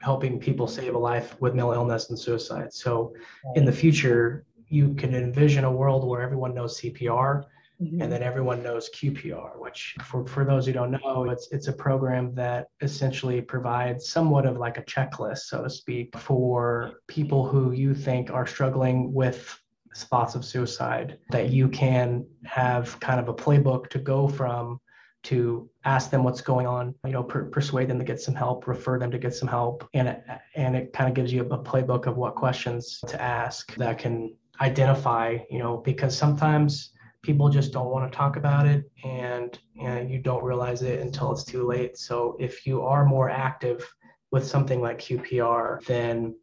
helping 0.00 0.40
people 0.40 0.66
save 0.66 0.94
a 0.94 0.98
life 0.98 1.36
with 1.40 1.54
mental 1.54 1.72
illness 1.72 2.08
and 2.08 2.18
suicide. 2.18 2.72
So 2.72 3.14
in 3.54 3.64
the 3.64 3.72
future, 3.72 4.44
you 4.72 4.94
can 4.94 5.14
envision 5.14 5.64
a 5.64 5.70
world 5.70 6.08
where 6.08 6.22
everyone 6.22 6.54
knows 6.54 6.80
CPR 6.80 7.44
mm-hmm. 7.80 8.00
and 8.00 8.10
then 8.10 8.22
everyone 8.22 8.62
knows 8.62 8.88
QPR, 8.90 9.58
which 9.58 9.96
for, 10.02 10.26
for 10.26 10.46
those 10.46 10.64
who 10.66 10.72
don't 10.72 10.92
know, 10.92 11.28
it's 11.30 11.48
it's 11.52 11.68
a 11.68 11.72
program 11.72 12.34
that 12.34 12.68
essentially 12.80 13.42
provides 13.42 14.08
somewhat 14.08 14.46
of 14.46 14.56
like 14.56 14.78
a 14.78 14.82
checklist, 14.82 15.40
so 15.40 15.62
to 15.62 15.70
speak, 15.70 16.16
for 16.18 16.94
people 17.06 17.46
who 17.46 17.72
you 17.72 17.94
think 17.94 18.30
are 18.30 18.46
struggling 18.46 19.12
with 19.12 19.58
thoughts 19.94 20.34
of 20.34 20.42
suicide, 20.42 21.18
that 21.30 21.50
you 21.50 21.68
can 21.68 22.26
have 22.44 22.98
kind 23.00 23.20
of 23.20 23.28
a 23.28 23.34
playbook 23.34 23.90
to 23.90 23.98
go 23.98 24.26
from 24.26 24.80
to 25.24 25.68
ask 25.84 26.10
them 26.10 26.24
what's 26.24 26.40
going 26.40 26.66
on, 26.66 26.94
you 27.04 27.12
know, 27.12 27.22
per- 27.22 27.44
persuade 27.44 27.88
them 27.88 27.98
to 27.98 28.04
get 28.04 28.20
some 28.20 28.34
help, 28.34 28.66
refer 28.66 28.98
them 28.98 29.10
to 29.10 29.18
get 29.18 29.34
some 29.34 29.46
help, 29.46 29.88
and 29.94 30.08
it, 30.08 30.24
and 30.56 30.74
it 30.74 30.92
kind 30.92 31.08
of 31.08 31.14
gives 31.14 31.32
you 31.32 31.42
a 31.42 31.58
playbook 31.58 32.06
of 32.06 32.16
what 32.16 32.34
questions 32.34 32.98
to 33.06 33.20
ask 33.20 33.72
that 33.76 33.98
can 33.98 34.34
identify, 34.60 35.38
you 35.50 35.58
know, 35.58 35.78
because 35.78 36.16
sometimes 36.16 36.92
people 37.22 37.48
just 37.48 37.72
don't 37.72 37.90
want 37.90 38.10
to 38.10 38.16
talk 38.16 38.36
about 38.36 38.66
it 38.66 38.90
and 39.04 39.58
and 39.80 40.10
you 40.10 40.18
don't 40.18 40.42
realize 40.42 40.82
it 40.82 41.00
until 41.00 41.32
it's 41.32 41.44
too 41.44 41.66
late. 41.66 41.96
So 41.96 42.36
if 42.40 42.66
you 42.66 42.82
are 42.82 43.04
more 43.04 43.30
active 43.30 43.88
with 44.30 44.46
something 44.46 44.80
like 44.80 44.98
QPR, 44.98 45.84
then 45.84 46.34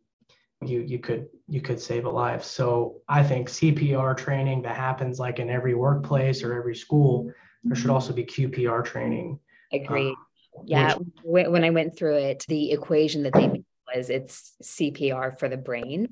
you 0.65 0.82
you 0.82 1.00
could 1.00 1.28
you 1.48 1.62
could 1.62 1.80
save 1.80 2.06
a 2.06 2.10
life. 2.10 2.43
So 2.43 3.02
I 3.08 3.24
think 3.24 3.50
CPR 3.50 4.15
training 4.17 4.62
that 4.63 4.76
happens 4.76 5.19
like 5.19 5.39
in 5.39 5.50
every 5.50 5.76
workplace 5.76 6.43
or 6.43 6.54
every 6.54 6.76
school 6.76 7.32
there 7.63 7.76
should 7.76 7.89
also 7.89 8.13
be 8.13 8.24
QPR 8.24 8.86
training. 8.86 9.39
Agreed. 9.74 10.13
Uh, 10.13 10.62
yeah. 10.65 10.95
Which, 11.24 11.48
when 11.48 11.63
I 11.63 11.69
went 11.69 11.98
through 11.98 12.17
it, 12.17 12.45
the 12.48 12.72
equation 12.72 13.24
that 13.24 13.34
they 13.34 13.48
made 13.48 13.65
was 13.93 14.10
it's 14.10 14.54
CPR 14.63 15.38
for 15.38 15.50
the 15.50 15.58
brain. 15.58 16.10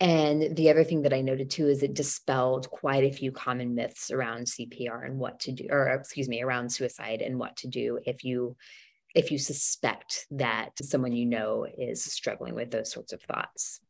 And 0.00 0.54
the 0.56 0.70
other 0.70 0.84
thing 0.84 1.02
that 1.02 1.12
I 1.12 1.22
noted 1.22 1.50
too 1.50 1.66
is 1.66 1.82
it 1.82 1.94
dispelled 1.94 2.70
quite 2.70 3.02
a 3.02 3.12
few 3.12 3.32
common 3.32 3.74
myths 3.74 4.12
around 4.12 4.46
CPR 4.46 5.04
and 5.04 5.18
what 5.18 5.40
to 5.40 5.52
do, 5.52 5.66
or 5.70 5.88
excuse 5.88 6.28
me, 6.28 6.40
around 6.42 6.70
suicide 6.70 7.20
and 7.20 7.38
what 7.38 7.56
to 7.58 7.68
do 7.68 7.98
if 8.04 8.22
you 8.24 8.56
if 9.14 9.32
you 9.32 9.38
suspect 9.38 10.26
that 10.30 10.70
someone 10.82 11.12
you 11.12 11.26
know 11.26 11.66
is 11.76 12.04
struggling 12.04 12.54
with 12.54 12.70
those 12.70 12.92
sorts 12.92 13.12
of 13.12 13.22
thoughts. 13.22 13.80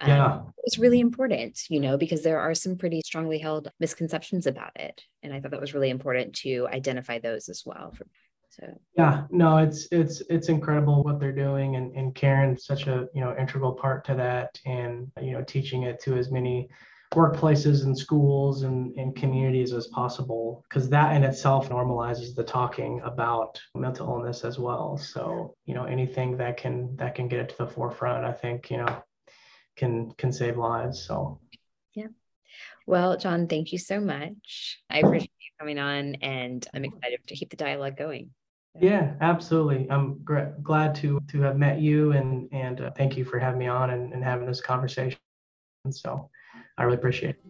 Um, 0.00 0.08
yeah. 0.08 0.40
It's 0.64 0.78
really 0.78 1.00
important, 1.00 1.60
you 1.68 1.80
know, 1.80 1.96
because 1.96 2.22
there 2.22 2.40
are 2.40 2.54
some 2.54 2.76
pretty 2.76 3.02
strongly 3.04 3.38
held 3.38 3.70
misconceptions 3.78 4.46
about 4.46 4.72
it. 4.76 5.02
And 5.22 5.32
I 5.32 5.40
thought 5.40 5.50
that 5.50 5.60
was 5.60 5.74
really 5.74 5.90
important 5.90 6.34
to 6.36 6.66
identify 6.72 7.18
those 7.18 7.48
as 7.48 7.62
well. 7.66 7.92
For, 7.92 8.06
so 8.52 8.66
yeah, 8.96 9.24
no, 9.30 9.58
it's 9.58 9.88
it's 9.90 10.22
it's 10.28 10.48
incredible 10.48 11.02
what 11.02 11.18
they're 11.18 11.32
doing 11.32 11.76
and, 11.76 11.94
and 11.96 12.14
Karen's 12.14 12.64
such 12.64 12.86
a 12.86 13.08
you 13.14 13.20
know 13.20 13.34
integral 13.38 13.72
part 13.72 14.04
to 14.06 14.14
that 14.14 14.58
and 14.66 15.10
you 15.20 15.32
know 15.32 15.42
teaching 15.42 15.84
it 15.84 16.00
to 16.02 16.16
as 16.16 16.30
many 16.30 16.68
workplaces 17.14 17.84
and 17.84 17.96
schools 17.96 18.62
and, 18.62 18.96
and 18.96 19.14
communities 19.14 19.74
as 19.74 19.86
possible 19.88 20.64
because 20.68 20.88
that 20.88 21.14
in 21.14 21.22
itself 21.22 21.68
normalizes 21.68 22.34
the 22.34 22.42
talking 22.42 23.02
about 23.04 23.60
mental 23.74 24.08
illness 24.08 24.44
as 24.44 24.58
well 24.58 24.96
so 24.96 25.54
you 25.66 25.74
know 25.74 25.84
anything 25.84 26.38
that 26.38 26.56
can 26.56 26.96
that 26.96 27.14
can 27.14 27.28
get 27.28 27.38
it 27.38 27.50
to 27.50 27.58
the 27.58 27.66
forefront 27.66 28.24
i 28.24 28.32
think 28.32 28.70
you 28.70 28.78
know 28.78 29.02
can 29.76 30.12
can 30.12 30.32
save 30.32 30.56
lives. 30.56 31.04
So 31.04 31.40
yeah. 31.94 32.08
Well, 32.86 33.16
John, 33.16 33.46
thank 33.46 33.72
you 33.72 33.78
so 33.78 34.00
much. 34.00 34.80
I 34.90 34.98
appreciate 34.98 35.30
you 35.40 35.50
coming 35.58 35.78
on 35.78 36.16
and 36.16 36.66
I'm 36.74 36.84
excited 36.84 37.20
to 37.26 37.34
keep 37.34 37.50
the 37.50 37.56
dialogue 37.56 37.96
going. 37.96 38.30
Yeah, 38.80 39.14
absolutely. 39.20 39.86
I'm 39.90 40.18
gra- 40.24 40.54
glad 40.62 40.94
to 40.96 41.20
to 41.28 41.40
have 41.42 41.56
met 41.56 41.80
you 41.80 42.12
and 42.12 42.48
and 42.52 42.80
uh, 42.80 42.90
thank 42.92 43.16
you 43.16 43.24
for 43.24 43.38
having 43.38 43.58
me 43.58 43.66
on 43.66 43.90
and, 43.90 44.12
and 44.12 44.24
having 44.24 44.46
this 44.46 44.60
conversation. 44.60 45.18
And 45.84 45.94
So 45.94 46.30
I 46.78 46.84
really 46.84 46.96
appreciate 46.96 47.36
it. 47.36 47.40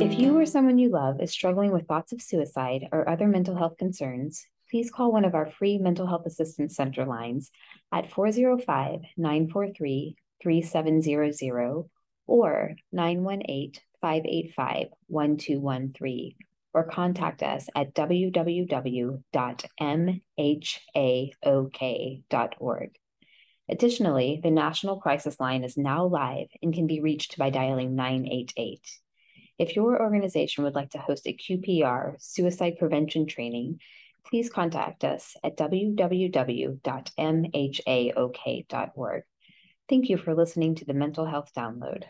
If 0.00 0.18
you 0.18 0.38
or 0.38 0.46
someone 0.46 0.78
you 0.78 0.90
love 0.90 1.20
is 1.20 1.32
struggling 1.32 1.72
with 1.72 1.86
thoughts 1.88 2.12
of 2.12 2.22
suicide 2.22 2.88
or 2.92 3.08
other 3.08 3.26
mental 3.26 3.56
health 3.56 3.78
concerns, 3.78 4.46
please 4.70 4.90
call 4.90 5.12
one 5.12 5.24
of 5.24 5.34
our 5.34 5.50
free 5.50 5.76
mental 5.76 6.06
health 6.06 6.26
assistance 6.26 6.76
center 6.76 7.04
lines 7.04 7.50
at 7.92 8.10
405 8.10 9.00
943 9.16 10.16
3700 10.40 11.84
or 12.26 12.76
918 12.92 13.72
585 14.00 14.88
1213 15.08 16.34
or 16.72 16.84
contact 16.84 17.42
us 17.42 17.68
at 17.74 17.94
www.mhaok.org. 17.94 19.20
Additionally, 23.68 24.40
the 24.42 24.50
National 24.50 24.96
Crisis 25.00 25.38
Line 25.38 25.62
is 25.62 25.76
now 25.76 26.06
live 26.06 26.48
and 26.62 26.74
can 26.74 26.86
be 26.86 27.00
reached 27.00 27.38
by 27.38 27.50
dialing 27.50 27.94
988. 27.94 28.80
If 29.58 29.76
your 29.76 30.02
organization 30.02 30.64
would 30.64 30.74
like 30.74 30.90
to 30.90 30.98
host 30.98 31.26
a 31.26 31.36
QPR 31.36 32.14
suicide 32.18 32.78
prevention 32.78 33.26
training, 33.26 33.78
please 34.24 34.50
contact 34.50 35.04
us 35.04 35.36
at 35.44 35.56
www.mhaok.org. 35.56 36.02
Thank 39.88 40.08
you 40.08 40.16
for 40.16 40.34
listening 40.34 40.74
to 40.76 40.84
the 40.84 40.94
Mental 40.94 41.26
Health 41.26 41.50
Download. 41.56 42.04